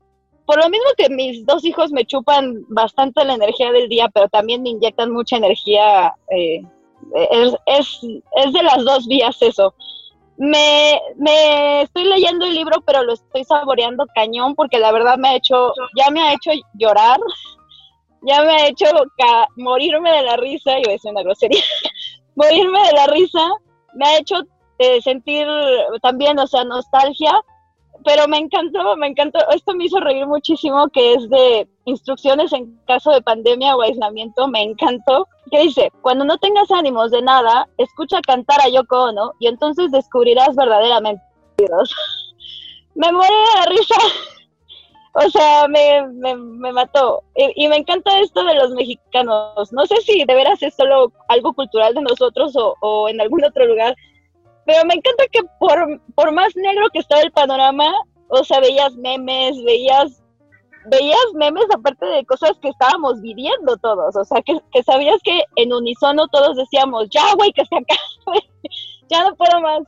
por 0.46 0.62
lo 0.62 0.70
mismo 0.70 0.88
que 0.98 1.08
mis 1.12 1.46
dos 1.46 1.64
hijos 1.64 1.94
me 1.94 2.04
chupan 2.04 2.66
bastante 2.68 3.24
la 3.24 3.36
energía 3.36 3.72
del 3.72 3.88
día, 3.88 4.10
pero 4.14 4.28
también 4.28 4.64
me 4.64 4.70
inyectan 4.70 5.12
mucha 5.12 5.38
energía, 5.38 6.14
eh, 6.30 6.62
es, 7.32 7.56
es, 7.66 8.00
es 8.44 8.54
de 8.54 8.64
las 8.64 8.84
dos 8.84 9.08
vías 9.08 9.42
eso 9.42 9.74
me, 10.38 11.00
me 11.18 11.82
estoy 11.82 12.06
leyendo 12.06 12.46
el 12.46 12.54
libro, 12.54 12.82
pero 12.82 13.04
lo 13.04 13.14
estoy 13.14 13.44
saboreando 13.44 14.06
cañón 14.14 14.56
porque 14.56 14.80
la 14.80 14.92
verdad 14.92 15.18
me 15.18 15.30
ha 15.30 15.36
hecho, 15.36 15.74
ya 15.96 16.12
me 16.12 16.22
ha 16.22 16.34
hecho 16.34 16.52
llorar, 16.74 17.20
ya 18.22 18.44
me 18.44 18.52
ha 18.52 18.68
hecho 18.68 18.86
morirme 19.56 20.12
de 20.12 20.24
la 20.24 20.38
risa, 20.38 20.74
voy 20.74 20.84
a 20.88 20.92
decir 20.92 21.12
una 21.12 21.24
grosería, 21.24 21.62
morirme 22.36 22.80
de 22.88 22.94
la 22.94 23.08
risa, 23.08 23.50
me 23.94 24.08
ha 24.08 24.18
hecho 24.20 24.36
eh, 24.80 25.02
sentir 25.02 25.48
también, 26.02 26.38
o 26.38 26.46
sea, 26.46 26.64
nostalgia, 26.64 27.34
pero 28.04 28.28
me 28.28 28.38
encantó, 28.38 28.96
me 28.98 29.08
encantó, 29.08 29.40
esto 29.50 29.74
me 29.74 29.86
hizo 29.86 30.00
reír 30.00 30.26
muchísimo, 30.26 30.88
que 30.90 31.14
es 31.14 31.30
de 31.30 31.68
instrucciones 31.86 32.52
en 32.54 32.80
caso 32.86 33.12
de 33.12 33.22
pandemia 33.22 33.76
o 33.76 33.82
aislamiento, 33.82 34.48
me 34.48 34.62
encantó, 34.62 35.28
que 35.52 35.60
dice, 35.62 35.92
cuando 36.02 36.26
no 36.26 36.38
tengas 36.38 36.70
ánimos 36.72 37.12
de 37.12 37.22
nada, 37.22 37.68
escucha 37.78 38.22
cantar 38.22 38.60
a 38.62 38.70
Yoko 38.70 39.06
Ono 39.06 39.34
y 39.40 39.48
entonces 39.48 39.92
descubrirás 39.92 40.56
verdaderamente. 40.56 41.24
me 42.96 43.12
muero 43.12 43.34
de 43.34 43.60
la 43.60 43.66
risa, 43.68 43.96
o 45.14 45.30
sea, 45.30 45.68
me, 45.68 46.08
me, 46.14 46.36
me 46.36 46.72
mató. 46.72 47.24
Y, 47.36 47.68
me 47.68 47.78
encanta 47.78 48.20
esto 48.20 48.44
de 48.44 48.56
los 48.56 48.72
mexicanos, 48.72 49.72
no 49.72 49.86
sé 49.86 49.96
si 50.02 50.24
de 50.24 50.36
veras 50.36 50.62
es 50.62 50.76
solo 50.76 51.12
algo 51.28 51.54
cultural 51.54 51.94
de 51.94 52.02
nosotros 52.02 52.56
o, 52.56 52.76
o 52.82 53.10
en 53.10 53.20
algún 53.22 53.44
otro 53.44 53.66
lugar, 53.66 53.96
pero 54.68 54.86
me 54.86 54.96
encanta 54.96 55.24
que 55.32 55.40
por, 55.60 56.02
por 56.14 56.32
más 56.34 56.54
negro 56.56 56.88
que 56.92 57.00
estaba 57.00 57.22
el 57.22 57.32
panorama, 57.32 57.90
o 58.28 58.44
sea, 58.44 58.60
veías 58.60 58.94
memes, 58.98 59.64
veías 59.64 60.22
veías 60.90 61.26
memes 61.36 61.66
aparte 61.74 62.06
de 62.06 62.26
cosas 62.26 62.52
que 62.62 62.70
estábamos 62.70 63.22
viviendo 63.22 63.78
todos, 63.78 64.16
o 64.16 64.26
sea, 64.26 64.42
que, 64.42 64.58
que 64.72 64.84
sabías 64.84 65.20
que 65.24 65.44
en 65.56 65.74
unisono 65.74 66.28
todos 66.28 66.56
decíamos, 66.58 67.08
ya, 67.10 67.34
güey, 67.36 67.52
que 67.54 67.66
se 67.66 67.76
acabe, 67.76 68.50
ya 69.10 69.24
no 69.24 69.36
puedo 69.36 69.62
más. 69.62 69.82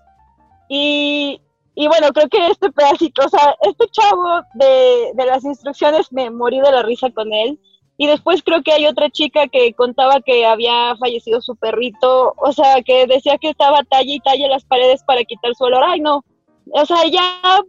Y, 0.70 1.42
y 1.76 1.88
bueno, 1.88 2.10
creo 2.10 2.30
que 2.30 2.48
este 2.48 2.72
pedacito, 2.72 3.26
o 3.26 3.30
sea, 3.30 3.56
este 3.62 3.86
chavo 3.90 4.42
de, 4.56 5.12
de 5.14 5.26
las 5.26 5.44
instrucciones 5.44 6.12
me 6.12 6.30
morí 6.30 6.60
de 6.60 6.72
la 6.72 6.84
risa 6.84 7.10
con 7.12 7.32
él. 7.34 7.60
Y 8.02 8.08
después 8.08 8.42
creo 8.44 8.64
que 8.64 8.72
hay 8.72 8.88
otra 8.88 9.10
chica 9.10 9.50
que 9.50 9.74
contaba 9.74 10.22
que 10.22 10.46
había 10.46 10.96
fallecido 10.96 11.42
su 11.42 11.58
perrito, 11.58 12.34
o 12.38 12.54
sea, 12.54 12.82
que 12.82 13.06
decía 13.06 13.38
que 13.38 13.50
estaba 13.50 13.84
talla 13.84 14.14
y 14.14 14.22
talla 14.22 14.48
las 14.48 14.64
paredes 14.64 15.04
para 15.04 15.26
quitar 15.26 15.54
su 15.54 15.66
olor. 15.66 15.84
Ay, 15.84 16.00
no. 16.00 16.24
O 16.72 16.86
sea, 16.86 17.06
ya 17.08 17.60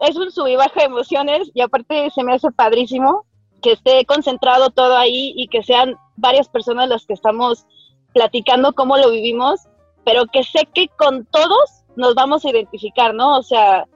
es 0.00 0.14
un 0.16 0.30
sub 0.30 0.46
y 0.46 0.56
baja 0.56 0.80
de 0.80 0.86
emociones 0.88 1.50
y 1.54 1.62
aparte 1.62 2.10
se 2.14 2.22
me 2.22 2.34
hace 2.34 2.50
padrísimo 2.50 3.24
que 3.62 3.72
esté 3.72 4.04
concentrado 4.04 4.68
todo 4.68 4.94
ahí 4.94 5.32
y 5.34 5.48
que 5.48 5.62
sean 5.62 5.96
varias 6.16 6.50
personas 6.50 6.90
las 6.90 7.06
que 7.06 7.14
estamos 7.14 7.64
platicando 8.12 8.74
cómo 8.74 8.98
lo 8.98 9.10
vivimos, 9.10 9.62
pero 10.04 10.26
que 10.26 10.44
sé 10.44 10.68
que 10.74 10.88
con 10.98 11.24
todos 11.30 11.82
nos 11.96 12.14
vamos 12.14 12.44
a 12.44 12.50
identificar, 12.50 13.14
¿no? 13.14 13.38
O 13.38 13.42
sea, 13.42 13.86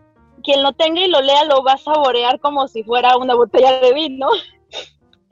quien 0.42 0.62
lo 0.62 0.72
tenga 0.72 1.02
y 1.02 1.08
lo 1.08 1.20
lea 1.20 1.44
lo 1.44 1.62
va 1.62 1.74
a 1.74 1.76
saborear 1.76 2.40
como 2.40 2.66
si 2.66 2.82
fuera 2.82 3.18
una 3.18 3.34
botella 3.34 3.78
de 3.80 3.92
vino 3.92 4.28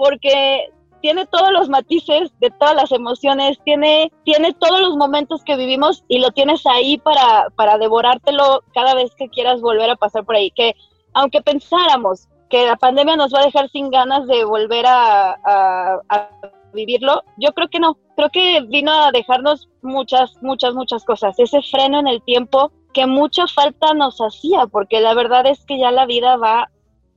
porque 0.00 0.70
tiene 1.02 1.26
todos 1.26 1.52
los 1.52 1.68
matices 1.68 2.32
de 2.40 2.48
todas 2.58 2.74
las 2.74 2.90
emociones, 2.90 3.58
tiene, 3.66 4.10
tiene 4.24 4.54
todos 4.54 4.80
los 4.80 4.96
momentos 4.96 5.44
que 5.44 5.56
vivimos 5.56 6.04
y 6.08 6.20
lo 6.20 6.30
tienes 6.30 6.64
ahí 6.64 6.96
para, 6.96 7.50
para 7.54 7.76
devorártelo 7.76 8.62
cada 8.72 8.94
vez 8.94 9.14
que 9.14 9.28
quieras 9.28 9.60
volver 9.60 9.90
a 9.90 9.96
pasar 9.96 10.24
por 10.24 10.36
ahí. 10.36 10.50
Que 10.52 10.74
aunque 11.12 11.42
pensáramos 11.42 12.28
que 12.48 12.64
la 12.64 12.76
pandemia 12.76 13.16
nos 13.16 13.34
va 13.34 13.40
a 13.40 13.44
dejar 13.44 13.68
sin 13.68 13.90
ganas 13.90 14.26
de 14.26 14.42
volver 14.44 14.86
a, 14.86 15.32
a, 16.08 16.30
vivirlo, 16.72 17.22
yo 17.36 17.52
creo 17.52 17.68
que 17.68 17.78
no. 17.78 17.98
creo 18.16 18.30
que 18.30 18.62
vino 18.68 18.90
a 18.90 19.10
dejarnos 19.12 19.68
muchas, 19.82 20.32
muchas, 20.40 20.72
muchas 20.72 21.04
cosas. 21.04 21.38
Ese 21.38 21.60
freno 21.60 22.00
en 22.00 22.08
el 22.08 22.22
tiempo 22.22 22.72
que 22.94 23.06
mucha 23.06 23.46
falta 23.48 23.92
nos 23.92 24.18
hacía, 24.18 24.66
porque 24.66 25.00
la 25.00 25.12
verdad 25.12 25.46
es 25.46 25.62
que 25.66 25.78
ya 25.78 25.90
la 25.90 26.06
vida 26.06 26.38
va 26.38 26.70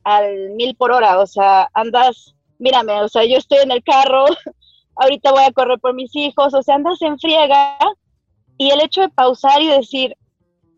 al 0.03 0.49
mil 0.51 0.75
por 0.75 0.91
hora, 0.91 1.19
o 1.19 1.25
sea, 1.25 1.69
andas, 1.73 2.35
mírame, 2.59 3.01
o 3.01 3.07
sea, 3.07 3.25
yo 3.25 3.37
estoy 3.37 3.59
en 3.59 3.71
el 3.71 3.83
carro, 3.83 4.25
ahorita 4.95 5.31
voy 5.31 5.43
a 5.43 5.51
correr 5.51 5.79
por 5.79 5.93
mis 5.93 6.15
hijos, 6.15 6.53
o 6.53 6.61
sea, 6.61 6.75
andas 6.75 7.01
en 7.01 7.19
friega 7.19 7.77
y 8.57 8.69
el 8.69 8.81
hecho 8.81 9.01
de 9.01 9.09
pausar 9.09 9.61
y 9.61 9.67
decir, 9.67 10.15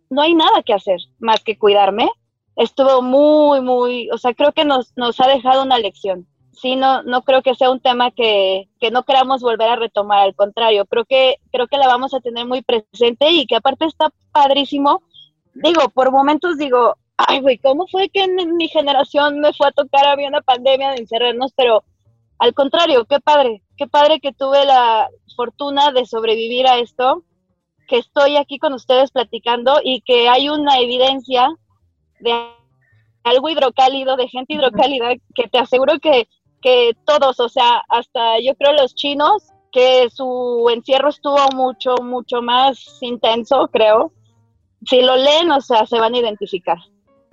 no 0.09 0.21
hay 0.21 0.33
nada 0.33 0.63
que 0.63 0.73
hacer 0.73 0.99
más 1.19 1.43
que 1.43 1.57
cuidarme, 1.57 2.09
estuvo 2.55 3.01
muy, 3.01 3.61
muy, 3.61 4.09
o 4.11 4.17
sea, 4.17 4.33
creo 4.33 4.51
que 4.53 4.65
nos, 4.65 4.93
nos 4.95 5.19
ha 5.19 5.27
dejado 5.27 5.63
una 5.63 5.77
lección. 5.77 6.27
Sí, 6.53 6.77
no, 6.77 7.03
no 7.03 7.23
creo 7.23 7.41
que 7.41 7.53
sea 7.53 7.69
un 7.69 7.81
tema 7.81 8.11
que, 8.11 8.69
que 8.79 8.89
no 8.89 9.03
queramos 9.03 9.41
volver 9.41 9.69
a 9.69 9.75
retomar, 9.75 10.19
al 10.19 10.35
contrario, 10.35 10.85
creo 10.85 11.03
que, 11.03 11.35
creo 11.51 11.67
que 11.67 11.77
la 11.77 11.87
vamos 11.87 12.13
a 12.13 12.21
tener 12.21 12.45
muy 12.45 12.61
presente 12.61 13.29
y 13.31 13.45
que 13.45 13.57
aparte 13.57 13.85
está 13.85 14.09
padrísimo. 14.31 15.03
Digo, 15.53 15.89
por 15.89 16.11
momentos 16.11 16.57
digo, 16.57 16.95
ay, 17.17 17.41
güey, 17.41 17.57
¿cómo 17.57 17.87
fue 17.87 18.09
que 18.09 18.23
en 18.23 18.57
mi 18.57 18.67
generación 18.67 19.39
me 19.39 19.53
fue 19.53 19.67
a 19.67 19.71
tocar, 19.71 20.05
había 20.05 20.27
una 20.27 20.41
pandemia 20.41 20.91
de 20.91 20.97
encerrarnos? 20.97 21.53
Pero 21.55 21.83
al 22.39 22.53
contrario, 22.53 23.05
qué 23.05 23.19
padre, 23.19 23.61
qué 23.77 23.87
padre 23.87 24.19
que 24.19 24.33
tuve 24.33 24.65
la 24.65 25.09
fortuna 25.35 25.91
de 25.91 26.05
sobrevivir 26.05 26.67
a 26.67 26.79
esto, 26.79 27.23
que 27.87 27.97
estoy 27.97 28.37
aquí 28.37 28.59
con 28.59 28.73
ustedes 28.73 29.11
platicando 29.11 29.79
y 29.83 30.01
que 30.01 30.27
hay 30.27 30.49
una 30.49 30.79
evidencia 30.79 31.47
de 32.19 32.33
algo 33.23 33.49
hidrocálido, 33.49 34.15
de 34.17 34.27
gente 34.27 34.53
hidrocálida, 34.53 35.15
que 35.33 35.47
te 35.47 35.59
aseguro 35.59 35.99
que, 35.99 36.27
que 36.61 36.95
todos, 37.05 37.39
o 37.39 37.49
sea, 37.49 37.83
hasta 37.89 38.39
yo 38.39 38.55
creo 38.55 38.73
los 38.73 38.95
chinos, 38.95 39.51
que 39.71 40.09
su 40.09 40.69
encierro 40.71 41.09
estuvo 41.09 41.37
mucho, 41.53 41.95
mucho 42.01 42.41
más 42.41 42.97
intenso, 43.01 43.67
creo. 43.71 44.13
Si 44.85 45.01
lo 45.01 45.15
leen, 45.15 45.51
o 45.51 45.59
sea, 45.61 45.85
se 45.85 45.99
van 45.99 46.13
a 46.13 46.19
identificar. 46.19 46.77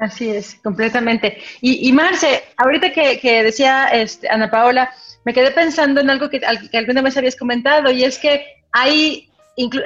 Así 0.03 0.31
es, 0.31 0.57
completamente. 0.65 1.39
Y, 1.61 1.89
y 1.89 1.93
Marce, 1.93 2.43
ahorita 2.57 2.93
que, 2.93 3.43
decía 3.45 3.87
este, 3.87 4.29
Ana 4.29 4.51
Paola, 4.51 4.93
me 5.25 5.33
quedé 5.33 5.53
pensando 5.53 6.01
en 6.01 6.11
algo 6.11 6.29
que, 6.29 6.41
que 6.41 6.77
alguna 6.77 7.03
vez 7.03 7.17
habías 7.17 7.37
comentado, 7.37 7.89
y 7.89 8.03
es 8.03 8.19
que 8.19 8.45
hay 8.73 9.29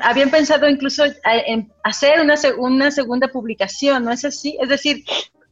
habían 0.01 0.31
pensado 0.31 0.69
incluso 0.69 1.05
en 1.25 1.71
hacer 1.83 2.21
una, 2.21 2.37
una 2.57 2.91
segunda 2.93 3.29
publicación, 3.29 4.05
¿no 4.05 4.13
es 4.13 4.25
así? 4.25 4.57
Es 4.61 4.69
decir, 4.71 5.05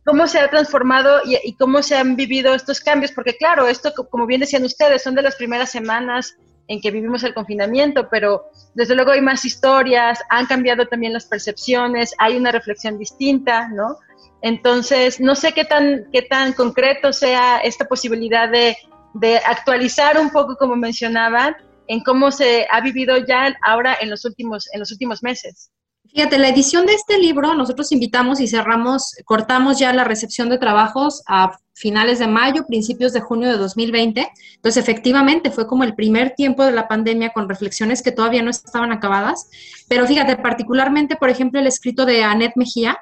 cómo 0.05 0.27
se 0.29 0.39
ha 0.39 0.49
transformado 0.49 1.21
y, 1.27 1.55
cómo 1.57 1.83
se 1.83 1.97
han 1.97 2.17
vivido 2.17 2.55
estos 2.55 2.81
cambios, 2.81 3.13
porque 3.13 3.37
claro, 3.37 3.67
esto, 3.67 3.93
como 4.09 4.25
bien 4.25 4.41
decían 4.41 4.65
ustedes, 4.65 5.03
son 5.03 5.15
de 5.15 5.23
las 5.23 5.35
primeras 5.37 5.71
semanas 5.71 6.39
en 6.69 6.81
que 6.81 6.91
vivimos 6.91 7.23
el 7.25 7.35
confinamiento, 7.35 8.09
pero 8.09 8.47
desde 8.73 8.95
luego 8.95 9.11
hay 9.11 9.21
más 9.21 9.45
historias, 9.45 10.21
han 10.31 10.47
cambiado 10.47 10.87
también 10.87 11.13
las 11.13 11.27
percepciones, 11.27 12.15
hay 12.19 12.37
una 12.37 12.53
reflexión 12.53 12.99
distinta, 12.99 13.69
¿no? 13.69 13.99
Entonces, 14.45 15.21
no 15.21 15.35
sé 15.35 15.53
qué 15.53 15.65
tan, 15.65 16.05
qué 16.13 16.21
tan 16.21 16.53
concreto 16.53 17.15
sea 17.15 17.61
esta 17.61 17.87
posibilidad 17.87 18.47
de, 18.47 18.77
de 19.15 19.39
actualizar 19.39 20.21
un 20.21 20.29
poco, 20.29 20.57
como 20.59 20.77
mencionaban, 20.77 21.57
en 21.87 22.01
cómo 22.01 22.31
se 22.31 22.67
ha 22.71 22.83
vivido 22.83 23.17
ya 23.27 23.57
ahora 23.63 23.97
en 23.99 24.11
los 24.11 24.27
últimos, 24.27 24.69
en 24.75 24.81
los 24.81 24.93
últimos 24.93 25.23
meses. 25.23 25.71
Fíjate, 26.13 26.37
la 26.37 26.51
edición 26.51 26.85
de 26.85 26.93
este 26.93 27.17
libro, 27.17 27.55
nosotros 27.55 27.91
invitamos 27.91 28.39
y 28.39 28.47
cerramos, 28.47 29.15
cortamos 29.25 29.79
ya 29.79 29.95
la 29.95 30.05
recepción 30.05 30.51
de 30.51 30.59
trabajos 30.59 31.23
a 31.27 31.59
finales 31.73 32.19
de 32.19 32.27
mayo, 32.27 32.67
principios 32.67 33.15
de 33.15 33.23
junio 33.23 33.49
de 33.49 33.57
2020. 33.57 34.29
Entonces, 34.57 34.83
efectivamente, 34.83 35.51
fue 35.53 35.67
como 35.67 35.85
el 35.85 35.95
primer 35.95 36.35
tiempo 36.35 36.67
de 36.67 36.73
la 36.73 36.87
pandemia 36.87 37.31
con 37.31 37.49
reflexiones 37.49 38.03
que 38.03 38.13
todavía 38.13 38.43
no 38.43 38.51
estaban 38.51 38.93
acabadas. 38.93 39.49
Pero 39.89 40.07
fíjate, 40.07 40.37
particularmente, 40.37 41.17
por 41.17 41.31
ejemplo, 41.31 41.59
el 41.59 41.67
escrito 41.67 42.05
de 42.05 42.23
Annette 42.23 42.57
Mejía, 42.57 42.99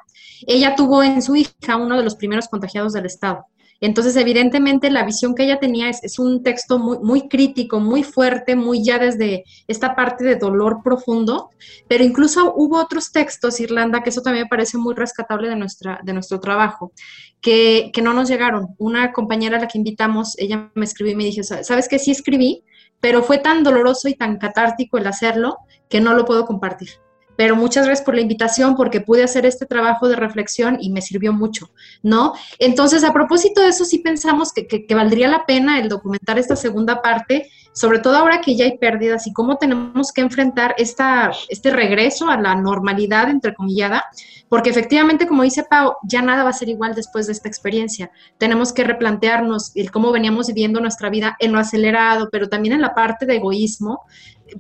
ella 0.47 0.75
tuvo 0.75 1.03
en 1.03 1.23
su 1.23 1.37
hija 1.37 1.77
uno 1.77 1.97
de 1.97 2.05
los 2.05 2.17
primeros 2.17 2.49
contagiados 2.49 2.93
del 2.93 3.07
Estado. 3.07 3.47
Entonces, 3.83 4.15
evidentemente, 4.15 4.93
la 4.93 5.05
visión 5.05 5.35
que 5.35 5.43
ella 5.43 5.59
tenía 5.59 5.91
es, 5.91 6.19
un 6.21 6.45
texto 6.45 6.79
muy, 6.79 6.99
muy 7.01 7.29
crítico, 7.29 7.81
muy 7.81 8.05
fuerte, 8.05 8.55
muy 8.55 8.85
ya 8.85 9.01
desde 9.01 9.43
esta 9.67 9.97
parte 9.97 10.23
de 10.23 10.37
dolor 10.37 10.83
profundo, 10.85 11.51
pero 11.89 12.05
incluso 12.05 12.55
hubo 12.55 12.81
otros 12.81 13.11
textos, 13.11 13.59
Irlanda, 13.59 14.05
que 14.05 14.11
eso 14.11 14.23
también 14.23 14.45
me 14.45 14.49
parece 14.49 14.79
muy 14.79 14.95
rescatable 14.95 15.49
de, 15.49 15.57
nuestra, 15.57 15.99
de 16.05 16.13
nuestro 16.13 16.39
trabajo, 16.39 16.93
que, 17.41 17.91
que 17.93 18.03
no 18.03 18.15
nos 18.15 18.29
llegaron. 18.29 18.69
Una 18.79 19.11
compañera 19.11 19.57
a 19.57 19.61
la 19.63 19.67
que 19.67 19.79
invitamos, 19.79 20.39
ella 20.39 20.71
me 20.77 20.85
escribió 20.85 21.15
y 21.15 21.17
me 21.17 21.25
dijo, 21.25 21.43
¿sabes 21.43 21.89
qué? 21.89 21.99
Sí 21.99 22.13
escribí, 22.13 22.63
pero 23.01 23.25
fue 23.25 23.39
tan 23.39 23.65
doloroso 23.65 24.09
y 24.09 24.15
tan 24.15 24.39
catártico 24.39 24.97
el 24.97 25.09
hacerlo 25.09 25.59
que 25.89 26.01
no 26.01 26.15
lo 26.15 26.25
puedo 26.25 26.47
compartir 26.47 26.91
pero 27.37 27.57
muchas 27.57 27.87
gracias 27.87 28.05
por 28.05 28.15
la 28.15 28.21
invitación 28.21 28.77
porque 28.77 29.01
pude 29.01 29.25
hacer 29.25 29.47
este 29.47 29.67
trabajo 29.67 30.09
de 30.09 30.17
reflexión 30.17 30.79
y 30.81 30.91
me 30.91 31.01
sirvió 31.01 31.33
mucho, 31.33 31.71
¿no? 32.03 32.35
Entonces, 32.59 33.05
a 33.05 33.13
propósito 33.13 33.61
de 33.63 33.69
eso, 33.69 33.85
sí 33.85 33.99
pensamos 33.99 34.53
que, 34.53 34.67
que, 34.67 34.95
valdría 34.95 35.29
la 35.29 35.47
pena 35.47 35.81
el 35.81 35.89
documentar 35.89 36.39
esta 36.39 36.57
segunda 36.57 37.01
parte, 37.01 37.51
sobre 37.73 37.99
todo 37.99 38.17
ahora 38.17 38.41
que 38.41 38.55
ya 38.55 38.67
hay 38.67 38.77
pérdidas 38.77 39.27
y 39.27 39.33
cómo 39.33 39.57
tenemos 39.57 40.13
que 40.13 40.21
enfrentar 40.21 40.75
esta, 40.77 41.33
este 41.49 41.71
regreso 41.71 42.29
a 42.29 42.39
la 42.39 42.55
normalidad, 42.55 43.31
entrecomillada, 43.31 44.05
porque 44.49 44.69
efectivamente, 44.69 45.27
como 45.27 45.43
dice 45.43 45.65
Pau, 45.69 45.95
ya 46.03 46.21
nada 46.21 46.45
va 46.45 46.51
a 46.51 46.53
ser 46.53 46.69
igual 46.69 46.95
después 46.95 47.27
de 47.27 47.33
esta 47.33 47.49
experiencia. 47.49 48.11
Tenemos 48.37 48.75
que 48.75 48.85
replantearnos 48.85 49.73
el 49.75 49.91
cómo 49.91 50.13
veníamos 50.13 50.49
viviendo 50.49 50.81
nuestra 50.81 51.09
vida 51.09 51.37
en 51.39 51.53
lo 51.53 51.59
acelerado, 51.59 52.29
pero 52.31 52.49
también 52.51 52.75
en 52.75 52.83
la 52.83 52.95
parte 52.95 53.25
de 53.25 53.37
egoísmo, 53.37 54.03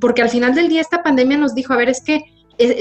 porque 0.00 0.22
al 0.22 0.30
final 0.30 0.54
del 0.54 0.70
día 0.70 0.80
esta 0.80 1.02
pandemia 1.02 1.36
nos 1.36 1.54
dijo, 1.54 1.74
a 1.74 1.76
ver, 1.76 1.90
es 1.90 2.02
que 2.02 2.24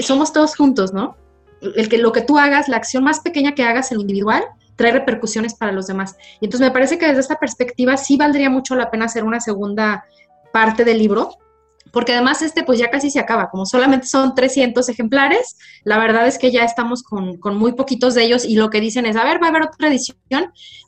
somos 0.02 0.32
todos 0.32 0.56
juntos, 0.56 0.92
¿no? 0.92 1.16
El 1.60 1.88
que 1.88 1.98
lo 1.98 2.12
que 2.12 2.22
tú 2.22 2.38
hagas, 2.38 2.68
la 2.68 2.76
acción 2.76 3.04
más 3.04 3.20
pequeña 3.20 3.54
que 3.54 3.64
hagas 3.64 3.90
en 3.90 3.98
lo 3.98 4.02
individual, 4.02 4.44
trae 4.76 4.92
repercusiones 4.92 5.54
para 5.54 5.72
los 5.72 5.86
demás. 5.86 6.16
Y 6.40 6.46
entonces 6.46 6.66
me 6.66 6.72
parece 6.72 6.98
que 6.98 7.06
desde 7.06 7.20
esta 7.20 7.38
perspectiva 7.38 7.96
sí 7.96 8.16
valdría 8.16 8.50
mucho 8.50 8.74
la 8.74 8.90
pena 8.90 9.04
hacer 9.04 9.24
una 9.24 9.40
segunda 9.40 10.04
parte 10.52 10.84
del 10.84 10.98
libro, 10.98 11.30
porque 11.92 12.12
además 12.12 12.42
este 12.42 12.64
pues 12.64 12.78
ya 12.78 12.90
casi 12.90 13.10
se 13.10 13.20
acaba, 13.20 13.50
como 13.50 13.66
solamente 13.66 14.06
son 14.06 14.34
300 14.34 14.88
ejemplares, 14.88 15.56
la 15.84 15.98
verdad 15.98 16.26
es 16.26 16.38
que 16.38 16.50
ya 16.50 16.64
estamos 16.64 17.02
con, 17.02 17.36
con, 17.36 17.56
muy 17.56 17.72
poquitos 17.72 18.14
de 18.14 18.24
ellos 18.24 18.44
y 18.44 18.56
lo 18.56 18.70
que 18.70 18.80
dicen 18.80 19.06
es, 19.06 19.16
a 19.16 19.24
ver, 19.24 19.40
va 19.40 19.46
a 19.46 19.50
haber 19.50 19.62
otra 19.62 19.88
edición, 19.88 20.16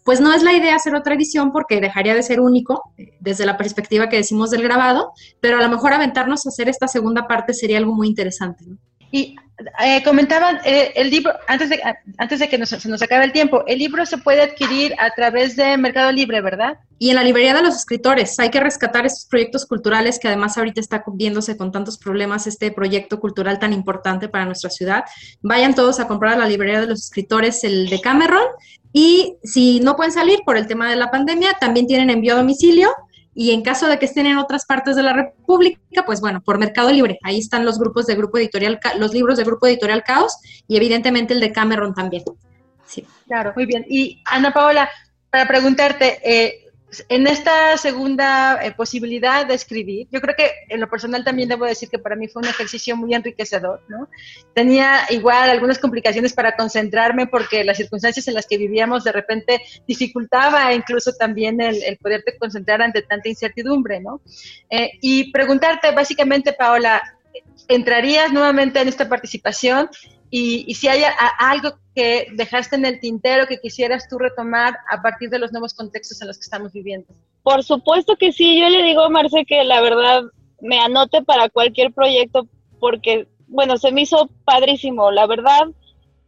pues 0.04 0.20
no 0.20 0.32
es 0.32 0.42
la 0.42 0.52
idea 0.52 0.74
hacer 0.74 0.94
otra 0.94 1.14
edición 1.14 1.52
porque 1.52 1.80
dejaría 1.80 2.14
de 2.14 2.22
ser 2.22 2.40
único 2.40 2.82
eh, 2.96 3.16
desde 3.20 3.46
la 3.46 3.56
perspectiva 3.56 4.08
que 4.08 4.16
decimos 4.16 4.50
del 4.50 4.62
grabado, 4.62 5.12
pero 5.40 5.58
a 5.58 5.62
lo 5.62 5.68
mejor 5.68 5.92
aventarnos 5.92 6.46
a 6.46 6.48
hacer 6.48 6.68
esta 6.68 6.88
segunda 6.88 7.28
parte 7.28 7.54
sería 7.54 7.78
algo 7.78 7.94
muy 7.94 8.08
interesante. 8.08 8.64
¿no? 8.66 8.78
Y 9.14 9.36
eh, 9.84 10.02
comentaban, 10.02 10.58
eh, 10.64 10.90
el 10.96 11.08
libro, 11.08 11.32
antes 11.46 11.68
de, 11.68 11.80
antes 12.18 12.40
de 12.40 12.48
que 12.48 12.66
se 12.66 12.88
nos 12.88 13.00
acabe 13.00 13.24
el 13.24 13.30
tiempo, 13.30 13.62
el 13.68 13.78
libro 13.78 14.04
se 14.06 14.18
puede 14.18 14.42
adquirir 14.42 14.92
a 14.98 15.10
través 15.10 15.54
de 15.54 15.76
Mercado 15.78 16.10
Libre, 16.10 16.40
¿verdad? 16.40 16.78
Y 16.98 17.10
en 17.10 17.14
la 17.14 17.22
librería 17.22 17.54
de 17.54 17.62
los 17.62 17.76
escritores, 17.76 18.36
hay 18.40 18.50
que 18.50 18.58
rescatar 18.58 19.06
estos 19.06 19.26
proyectos 19.26 19.66
culturales 19.66 20.18
que 20.18 20.26
además 20.26 20.58
ahorita 20.58 20.80
está 20.80 21.04
viéndose 21.12 21.56
con 21.56 21.70
tantos 21.70 21.96
problemas 21.96 22.48
este 22.48 22.72
proyecto 22.72 23.20
cultural 23.20 23.60
tan 23.60 23.72
importante 23.72 24.28
para 24.28 24.46
nuestra 24.46 24.68
ciudad. 24.68 25.04
Vayan 25.42 25.76
todos 25.76 26.00
a 26.00 26.08
comprar 26.08 26.32
a 26.32 26.38
la 26.38 26.48
librería 26.48 26.80
de 26.80 26.88
los 26.88 27.04
escritores 27.04 27.62
el 27.62 27.88
de 27.88 28.00
Cameron 28.00 28.48
y 28.92 29.36
si 29.44 29.78
no 29.78 29.94
pueden 29.94 30.10
salir 30.10 30.40
por 30.44 30.56
el 30.56 30.66
tema 30.66 30.90
de 30.90 30.96
la 30.96 31.12
pandemia, 31.12 31.52
también 31.60 31.86
tienen 31.86 32.10
envío 32.10 32.34
a 32.34 32.38
domicilio 32.38 32.90
y 33.34 33.50
en 33.50 33.62
caso 33.62 33.88
de 33.88 33.98
que 33.98 34.06
estén 34.06 34.26
en 34.26 34.38
otras 34.38 34.64
partes 34.64 34.96
de 34.96 35.02
la 35.02 35.12
República, 35.12 36.04
pues 36.06 36.20
bueno, 36.20 36.40
por 36.42 36.58
Mercado 36.58 36.92
Libre. 36.92 37.18
Ahí 37.22 37.38
están 37.38 37.64
los 37.64 37.78
grupos 37.78 38.06
de 38.06 38.14
Grupo 38.14 38.38
Editorial, 38.38 38.78
los 38.98 39.12
libros 39.12 39.36
de 39.36 39.44
Grupo 39.44 39.66
Editorial 39.66 40.04
Caos 40.04 40.36
y 40.68 40.76
evidentemente 40.76 41.34
el 41.34 41.40
de 41.40 41.52
Cameron 41.52 41.94
también. 41.94 42.22
Sí. 42.86 43.04
Claro, 43.26 43.52
muy 43.56 43.66
bien. 43.66 43.84
Y 43.88 44.22
Ana 44.24 44.52
Paola, 44.52 44.88
para 45.30 45.48
preguntarte, 45.48 46.20
eh, 46.22 46.63
en 47.08 47.26
esta 47.26 47.76
segunda 47.76 48.64
eh, 48.64 48.72
posibilidad 48.72 49.46
de 49.46 49.54
escribir, 49.54 50.06
yo 50.10 50.20
creo 50.20 50.34
que 50.36 50.50
en 50.68 50.80
lo 50.80 50.88
personal 50.88 51.24
también 51.24 51.48
debo 51.48 51.64
decir 51.64 51.88
que 51.88 51.98
para 51.98 52.16
mí 52.16 52.28
fue 52.28 52.42
un 52.42 52.48
ejercicio 52.48 52.96
muy 52.96 53.14
enriquecedor, 53.14 53.82
¿no? 53.88 54.08
Tenía 54.54 55.06
igual 55.10 55.50
algunas 55.50 55.78
complicaciones 55.78 56.32
para 56.32 56.56
concentrarme 56.56 57.26
porque 57.26 57.64
las 57.64 57.76
circunstancias 57.76 58.28
en 58.28 58.34
las 58.34 58.46
que 58.46 58.58
vivíamos 58.58 59.04
de 59.04 59.12
repente 59.12 59.60
dificultaba 59.86 60.72
incluso 60.74 61.12
también 61.12 61.60
el, 61.60 61.96
poderte 61.98 62.36
concentrar 62.38 62.82
ante 62.82 63.02
tanta 63.02 63.28
incertidumbre, 63.28 64.00
¿no? 64.00 64.20
Eh, 64.70 64.92
y 65.00 65.32
preguntarte 65.32 65.90
básicamente, 65.92 66.52
Paola, 66.52 67.02
¿entrarías 67.68 68.32
nuevamente 68.32 68.80
en 68.80 68.88
esta 68.88 69.08
participación? 69.08 69.88
Y, 70.30 70.74
si 70.74 70.88
hay 70.88 71.02
algo 71.38 71.78
que 71.94 72.26
dejaste 72.32 72.76
en 72.76 72.84
el 72.86 72.98
tintero 72.98 73.46
que 73.46 73.58
quisieras 73.58 74.08
tú 74.08 74.18
retomar 74.18 74.76
a 74.90 75.00
partir 75.00 75.30
de 75.30 75.38
los 75.38 75.52
nuevos 75.52 75.74
contextos 75.74 76.20
en 76.20 76.28
los 76.28 76.38
que 76.38 76.42
estamos 76.42 76.72
viviendo. 76.72 77.06
Por 77.42 77.62
supuesto 77.62 78.16
que 78.16 78.32
sí, 78.32 78.60
yo 78.60 78.68
le 78.68 78.82
digo 78.82 79.02
a 79.02 79.10
Marce 79.10 79.44
que 79.44 79.62
la 79.62 79.80
verdad 79.80 80.24
me 80.60 80.80
anote 80.80 81.22
para 81.22 81.48
cualquier 81.50 81.92
proyecto 81.92 82.48
porque, 82.80 83.28
bueno, 83.46 83.76
se 83.76 83.92
me 83.92 84.02
hizo 84.02 84.28
padrísimo, 84.44 85.10
la 85.10 85.26
verdad, 85.26 85.68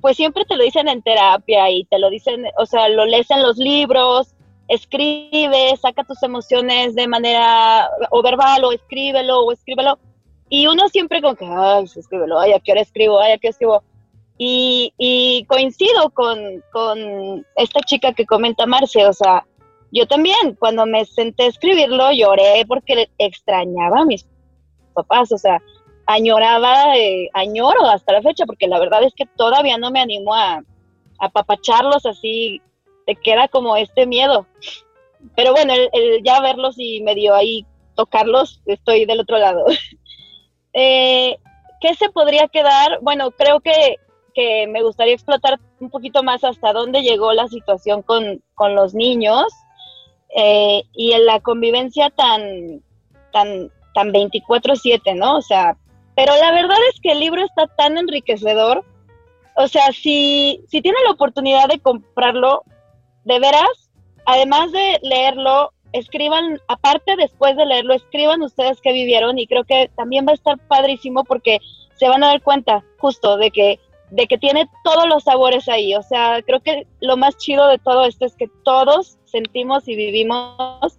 pues 0.00 0.16
siempre 0.16 0.44
te 0.44 0.56
lo 0.56 0.62
dicen 0.62 0.88
en 0.88 1.02
terapia 1.02 1.70
y 1.70 1.84
te 1.84 1.98
lo 1.98 2.10
dicen, 2.10 2.44
o 2.58 2.66
sea, 2.66 2.88
lo 2.88 3.06
lees 3.06 3.30
en 3.30 3.42
los 3.42 3.56
libros, 3.56 4.34
escribe, 4.68 5.76
saca 5.80 6.04
tus 6.04 6.22
emociones 6.22 6.94
de 6.94 7.08
manera 7.08 7.88
o 8.10 8.22
verbal 8.22 8.64
o 8.64 8.72
escríbelo 8.72 9.40
o 9.40 9.52
escríbelo. 9.52 9.98
Y 10.48 10.66
uno 10.66 10.88
siempre 10.88 11.20
con 11.20 11.36
que, 11.36 11.46
ay, 11.46 11.84
escríbelo, 11.84 12.38
ay, 12.38 12.52
¿a 12.52 12.60
qué 12.60 12.72
hora 12.72 12.80
escribo? 12.80 13.18
Ay, 13.18 13.32
¿a 13.32 13.38
qué 13.38 13.48
escribo? 13.48 13.82
Y, 14.38 14.92
y 14.98 15.44
coincido 15.46 16.10
con, 16.10 16.38
con 16.72 17.46
esta 17.56 17.80
chica 17.80 18.12
que 18.12 18.26
comenta 18.26 18.66
Marce, 18.66 19.06
o 19.06 19.12
sea, 19.12 19.44
yo 19.92 20.06
también, 20.06 20.54
cuando 20.58 20.84
me 20.84 21.04
senté 21.04 21.44
a 21.44 21.48
escribirlo, 21.48 22.12
lloré 22.12 22.64
porque 22.66 23.08
extrañaba 23.18 24.00
a 24.00 24.04
mis 24.04 24.26
papás, 24.94 25.32
o 25.32 25.38
sea, 25.38 25.62
añoraba, 26.06 26.96
eh, 26.96 27.28
añoro 27.34 27.84
hasta 27.86 28.12
la 28.12 28.22
fecha, 28.22 28.46
porque 28.46 28.68
la 28.68 28.78
verdad 28.78 29.02
es 29.04 29.12
que 29.14 29.26
todavía 29.36 29.78
no 29.78 29.90
me 29.90 30.00
animo 30.00 30.34
a, 30.34 30.62
apapacharlos 31.18 32.04
así, 32.04 32.60
te 33.06 33.16
queda 33.16 33.48
como 33.48 33.76
este 33.76 34.06
miedo. 34.06 34.46
Pero 35.34 35.52
bueno, 35.52 35.72
el, 35.74 36.22
ya 36.22 36.40
verlos 36.40 36.74
y 36.78 37.00
medio 37.00 37.34
ahí 37.34 37.64
tocarlos, 37.94 38.60
estoy 38.66 39.06
del 39.06 39.20
otro 39.20 39.38
lado. 39.38 39.64
eh, 40.78 41.38
¿Qué 41.80 41.94
se 41.94 42.10
podría 42.10 42.48
quedar? 42.48 42.98
Bueno, 43.00 43.30
creo 43.30 43.60
que, 43.60 43.96
que, 44.34 44.66
me 44.66 44.82
gustaría 44.82 45.14
explotar 45.14 45.58
un 45.80 45.88
poquito 45.88 46.22
más 46.22 46.44
hasta 46.44 46.74
dónde 46.74 47.02
llegó 47.02 47.32
la 47.32 47.48
situación 47.48 48.02
con, 48.02 48.42
con 48.54 48.74
los 48.74 48.94
niños 48.94 49.46
eh, 50.36 50.82
y 50.92 51.12
en 51.12 51.24
la 51.24 51.40
convivencia 51.40 52.10
tan, 52.10 52.82
tan, 53.32 53.70
tan 53.94 54.12
24/7, 54.12 55.16
¿no? 55.16 55.36
O 55.38 55.42
sea, 55.42 55.76
pero 56.14 56.36
la 56.36 56.52
verdad 56.52 56.76
es 56.92 57.00
que 57.00 57.12
el 57.12 57.20
libro 57.20 57.42
está 57.42 57.66
tan 57.68 57.96
enriquecedor, 57.96 58.84
o 59.56 59.68
sea, 59.68 59.92
si, 59.92 60.62
si 60.68 60.82
tienen 60.82 61.02
la 61.04 61.12
oportunidad 61.12 61.68
de 61.68 61.80
comprarlo, 61.80 62.64
de 63.24 63.38
veras, 63.40 63.90
además 64.26 64.72
de 64.72 64.98
leerlo, 65.02 65.72
escriban, 65.98 66.60
aparte 66.68 67.16
después 67.16 67.56
de 67.56 67.66
leerlo, 67.66 67.94
escriban 67.94 68.42
ustedes 68.42 68.80
qué 68.80 68.92
vivieron 68.92 69.38
y 69.38 69.46
creo 69.46 69.64
que 69.64 69.90
también 69.96 70.26
va 70.26 70.32
a 70.32 70.36
estar 70.36 70.58
padrísimo 70.58 71.24
porque 71.24 71.58
se 71.96 72.08
van 72.08 72.22
a 72.22 72.28
dar 72.28 72.42
cuenta 72.42 72.84
justo 72.98 73.36
de 73.36 73.50
que 73.50 73.80
de 74.10 74.26
que 74.26 74.38
tiene 74.38 74.68
todos 74.84 75.08
los 75.08 75.24
sabores 75.24 75.68
ahí. 75.68 75.94
O 75.94 76.02
sea, 76.02 76.42
creo 76.42 76.60
que 76.60 76.86
lo 77.00 77.16
más 77.16 77.36
chido 77.36 77.66
de 77.68 77.78
todo 77.78 78.04
esto 78.04 78.24
es 78.24 78.36
que 78.36 78.48
todos 78.64 79.18
sentimos 79.24 79.88
y 79.88 79.96
vivimos 79.96 80.98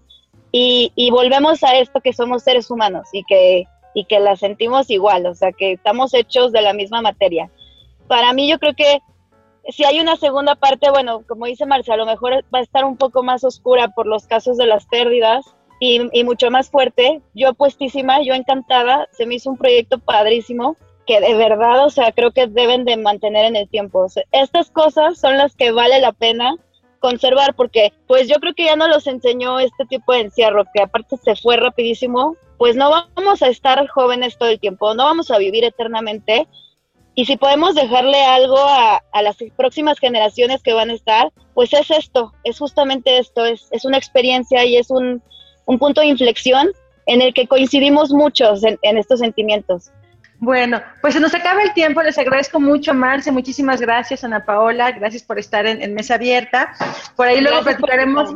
y, 0.52 1.10
volvemos 1.12 1.64
a 1.64 1.78
esto 1.78 2.02
que 2.02 2.14
somos 2.14 2.44
seres 2.44 2.72
humanos 2.72 3.08
y 3.14 3.24
que, 3.26 3.66
y 3.94 4.06
que 4.06 4.20
la 4.20 4.36
sentimos 4.36 4.90
igual, 4.90 5.26
o 5.28 5.36
sea, 5.36 5.52
que 5.52 5.74
estamos 5.74 6.14
hechos 6.14 6.52
de 6.52 6.62
la 6.62 6.74
misma 6.74 7.02
materia. 7.02 7.52
Para 8.08 8.34
mí 8.34 8.50
yo 8.50 8.58
creo 8.58 8.74
que 8.74 9.00
si 9.70 9.84
hay 9.84 10.00
una 10.00 10.16
segunda 10.16 10.56
parte, 10.56 10.90
bueno, 10.90 11.24
como 11.28 11.46
dice 11.46 11.66
Marcia, 11.66 11.96
a 11.96 11.98
lo 11.98 12.06
mejor 12.06 12.44
va 12.54 12.60
a 12.60 12.62
estar 12.62 12.86
un 12.86 12.98
poco 12.98 13.24
más 13.24 13.44
oscura 13.44 13.90
por 13.90 14.08
los 14.08 14.26
casos 14.28 14.58
de 14.58 14.66
las 14.66 14.86
pérdidas 14.86 15.46
y, 15.80 16.00
mucho 16.24 16.50
más 16.50 16.70
fuerte. 16.70 17.22
Yo 17.34 17.54
puestísima, 17.54 18.22
yo 18.22 18.34
encantada, 18.34 19.08
se 19.12 19.26
me 19.26 19.36
hizo 19.36 19.50
un 19.50 19.58
proyecto 19.58 20.00
padrísimo 20.00 20.76
que 21.06 21.22
de 21.22 21.36
verdad, 21.36 21.86
o 21.86 21.90
sea, 21.90 22.12
creo 22.12 22.32
que 22.32 22.48
deben 22.48 22.84
de 22.84 22.98
mantener 22.98 23.46
en 23.46 23.56
el 23.56 23.70
tiempo. 23.70 24.08
estas 24.32 24.72
cosas 24.72 25.18
son 25.18 25.38
las 25.38 25.56
que 25.56 25.72
vale 25.72 26.02
la 26.02 26.12
pena 26.12 26.56
conservar 27.00 27.56
porque 27.56 27.94
pues 28.08 28.28
yo 28.28 28.36
creo 28.38 28.54
que 28.54 28.66
ya 28.66 28.76
no 28.76 28.88
los 28.88 29.08
enseñó 29.08 29.60
este 29.60 29.86
tipo 29.86 30.14
de 30.14 30.22
encierro 30.22 30.66
que 30.74 30.82
aparte 30.82 31.16
se 31.18 31.36
fue 31.36 31.56
rapidísimo 31.56 32.36
pues 32.58 32.76
no 32.76 32.90
vamos 32.90 33.44
a 33.44 33.50
estar 33.50 33.88
jóvenes 33.88 34.38
todo 34.38 34.50
el 34.50 34.60
tiempo 34.60 34.96
no 34.96 35.04
vamos 35.04 35.30
a 35.30 35.38
vivir 35.38 35.64
eternamente 35.64 36.48
y 37.18 37.26
si 37.26 37.36
podemos 37.36 37.74
dejarle 37.74 38.24
algo 38.24 38.60
a, 38.60 39.02
las 39.24 39.38
próximas 39.58 39.98
generaciones 39.98 40.62
que 40.62 40.74
van 40.74 40.92
a 40.92 40.94
estar 40.94 41.32
pues 41.56 41.74
es 41.74 41.90
esto 41.90 42.32
es 42.44 42.60
justamente 42.60 43.18
esto 43.18 43.44
es, 43.44 43.68
es 43.72 43.86
una 43.86 43.98
experiencia 43.98 44.64
y 44.64 44.78
es 44.78 44.92
un, 44.92 45.24
un 45.66 45.80
punto 45.80 46.02
de 46.02 46.08
inflexión 46.08 46.70
en 47.08 47.24
el 47.24 47.34
que 47.34 47.48
coincidimos 47.48 48.12
muchos 48.12 48.64
en 48.64 48.98
estos 48.98 49.20
sentimientos 49.20 49.92
bueno, 50.40 50.82
pues 51.02 51.16
se 51.16 51.20
nos 51.20 51.34
acaba 51.34 51.64
el 51.64 51.74
tiempo. 51.74 52.02
Les 52.04 52.18
agradezco 52.18 52.60
mucho, 52.60 52.94
Marce. 52.94 53.32
Muchísimas 53.32 53.82
gracias, 53.82 54.24
Ana 54.24 54.46
Paola. 54.46 54.92
Gracias 54.92 55.24
por 55.24 55.40
estar 55.40 55.66
en, 55.66 55.94
Mesa 55.96 56.14
Abierta. 56.14 56.74
Por 57.16 57.28
ahí 57.28 57.42
luego 57.42 57.64
platicaremos. 57.64 58.36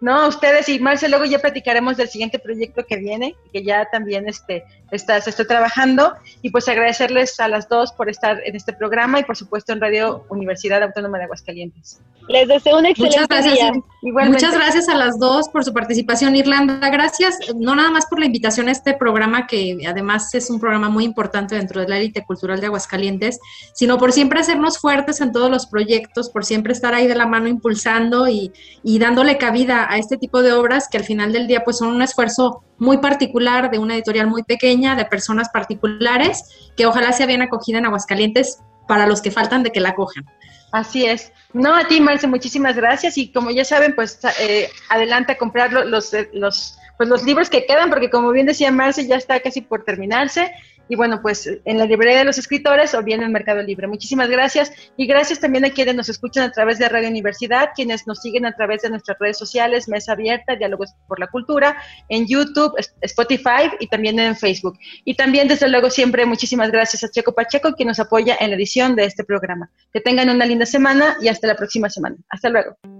No, 0.00 0.28
ustedes 0.28 0.66
y 0.70 0.78
Marce, 0.78 1.10
luego 1.10 1.26
ya 1.26 1.38
platicaremos 1.38 1.98
del 1.98 2.08
siguiente 2.08 2.38
proyecto 2.38 2.86
que 2.86 2.96
viene, 2.96 3.36
que 3.52 3.62
ya 3.62 3.86
también 3.92 4.26
este, 4.26 4.64
está, 4.90 5.20
se 5.20 5.28
está 5.28 5.44
trabajando. 5.44 6.14
Y 6.40 6.50
pues 6.50 6.68
agradecerles 6.68 7.38
a 7.38 7.48
las 7.48 7.68
dos 7.68 7.92
por 7.92 8.08
estar 8.08 8.40
en 8.44 8.56
este 8.56 8.72
programa 8.72 9.20
y 9.20 9.24
por 9.24 9.36
supuesto 9.36 9.74
en 9.74 9.80
Radio 9.80 10.24
Universidad 10.30 10.82
Autónoma 10.82 11.18
de 11.18 11.24
Aguascalientes. 11.24 12.00
Les 12.28 12.48
deseo 12.48 12.78
un 12.78 12.86
excelente 12.86 13.18
Muchas 13.18 13.28
gracias, 13.28 13.54
día. 13.54 13.72
Muchas 14.02 14.54
gracias 14.54 14.88
a 14.88 14.94
las 14.94 15.18
dos 15.18 15.48
por 15.48 15.64
su 15.64 15.74
participación, 15.74 16.34
Irlanda. 16.36 16.88
Gracias, 16.88 17.38
no 17.56 17.74
nada 17.74 17.90
más 17.90 18.06
por 18.06 18.20
la 18.20 18.26
invitación 18.26 18.68
a 18.68 18.72
este 18.72 18.94
programa, 18.94 19.46
que 19.46 19.78
además 19.86 20.34
es 20.34 20.48
un 20.48 20.60
programa 20.60 20.88
muy 20.88 21.04
importante 21.04 21.56
dentro 21.56 21.80
de 21.80 21.88
la 21.88 21.98
élite 21.98 22.24
cultural 22.24 22.60
de 22.60 22.66
Aguascalientes, 22.66 23.38
sino 23.74 23.98
por 23.98 24.12
siempre 24.12 24.40
hacernos 24.40 24.78
fuertes 24.78 25.20
en 25.20 25.32
todos 25.32 25.50
los 25.50 25.66
proyectos, 25.66 26.30
por 26.30 26.44
siempre 26.44 26.72
estar 26.72 26.94
ahí 26.94 27.06
de 27.06 27.16
la 27.16 27.26
mano 27.26 27.48
impulsando 27.48 28.28
y, 28.28 28.52
y 28.82 28.98
dándole 28.98 29.36
cabida 29.36 29.89
a 29.90 29.98
este 29.98 30.16
tipo 30.16 30.40
de 30.40 30.52
obras 30.52 30.88
que 30.88 30.98
al 30.98 31.04
final 31.04 31.32
del 31.32 31.48
día 31.48 31.64
pues 31.64 31.78
son 31.78 31.88
un 31.88 32.00
esfuerzo 32.00 32.62
muy 32.78 32.98
particular 32.98 33.70
de 33.70 33.78
una 33.78 33.94
editorial 33.94 34.28
muy 34.28 34.44
pequeña, 34.44 34.94
de 34.94 35.04
personas 35.04 35.48
particulares, 35.48 36.70
que 36.76 36.86
ojalá 36.86 37.12
sea 37.12 37.26
bien 37.26 37.42
acogida 37.42 37.78
en 37.78 37.86
Aguascalientes 37.86 38.60
para 38.86 39.06
los 39.06 39.20
que 39.20 39.32
faltan 39.32 39.64
de 39.64 39.72
que 39.72 39.80
la 39.80 39.96
cojan. 39.96 40.24
Así 40.70 41.06
es. 41.06 41.32
No, 41.52 41.74
a 41.74 41.88
ti, 41.88 42.00
Marce, 42.00 42.28
muchísimas 42.28 42.76
gracias. 42.76 43.18
Y 43.18 43.32
como 43.32 43.50
ya 43.50 43.64
saben, 43.64 43.94
pues 43.96 44.20
eh, 44.38 44.70
adelante 44.88 45.32
a 45.32 45.38
comprar 45.38 45.72
los, 45.72 46.12
los, 46.32 46.76
pues, 46.96 47.08
los 47.08 47.24
libros 47.24 47.50
que 47.50 47.66
quedan, 47.66 47.90
porque 47.90 48.10
como 48.10 48.30
bien 48.30 48.46
decía 48.46 48.70
Marce, 48.70 49.08
ya 49.08 49.16
está 49.16 49.40
casi 49.40 49.60
por 49.60 49.84
terminarse 49.84 50.52
y 50.90 50.96
bueno, 50.96 51.22
pues 51.22 51.48
en 51.64 51.78
la 51.78 51.86
librería 51.86 52.18
de 52.18 52.24
los 52.24 52.36
escritores 52.36 52.94
o 52.94 53.02
bien 53.02 53.22
en 53.22 53.30
Mercado 53.30 53.62
Libre. 53.62 53.86
Muchísimas 53.86 54.28
gracias 54.28 54.72
y 54.96 55.06
gracias 55.06 55.38
también 55.38 55.64
a 55.64 55.70
quienes 55.70 55.94
nos 55.94 56.08
escuchan 56.08 56.42
a 56.42 56.50
través 56.50 56.80
de 56.80 56.88
Radio 56.88 57.08
Universidad, 57.08 57.70
quienes 57.76 58.08
nos 58.08 58.20
siguen 58.20 58.44
a 58.44 58.56
través 58.56 58.82
de 58.82 58.90
nuestras 58.90 59.16
redes 59.20 59.38
sociales, 59.38 59.88
Mesa 59.88 60.12
Abierta, 60.12 60.56
Diálogos 60.56 60.90
por 61.06 61.20
la 61.20 61.28
Cultura, 61.28 61.76
en 62.08 62.26
YouTube, 62.26 62.74
Spotify 63.02 63.70
y 63.78 63.86
también 63.86 64.18
en 64.18 64.34
Facebook. 64.34 64.78
Y 65.04 65.14
también, 65.14 65.46
desde 65.46 65.68
luego, 65.68 65.90
siempre 65.90 66.26
muchísimas 66.26 66.72
gracias 66.72 67.04
a 67.04 67.08
Checo 67.08 67.32
Pacheco, 67.32 67.72
quien 67.74 67.86
nos 67.86 68.00
apoya 68.00 68.36
en 68.40 68.50
la 68.50 68.56
edición 68.56 68.96
de 68.96 69.04
este 69.04 69.22
programa. 69.22 69.70
Que 69.92 70.00
tengan 70.00 70.28
una 70.28 70.44
linda 70.44 70.66
semana 70.66 71.16
y 71.22 71.28
hasta 71.28 71.46
la 71.46 71.54
próxima 71.54 71.88
semana. 71.88 72.16
Hasta 72.30 72.48
luego. 72.48 72.99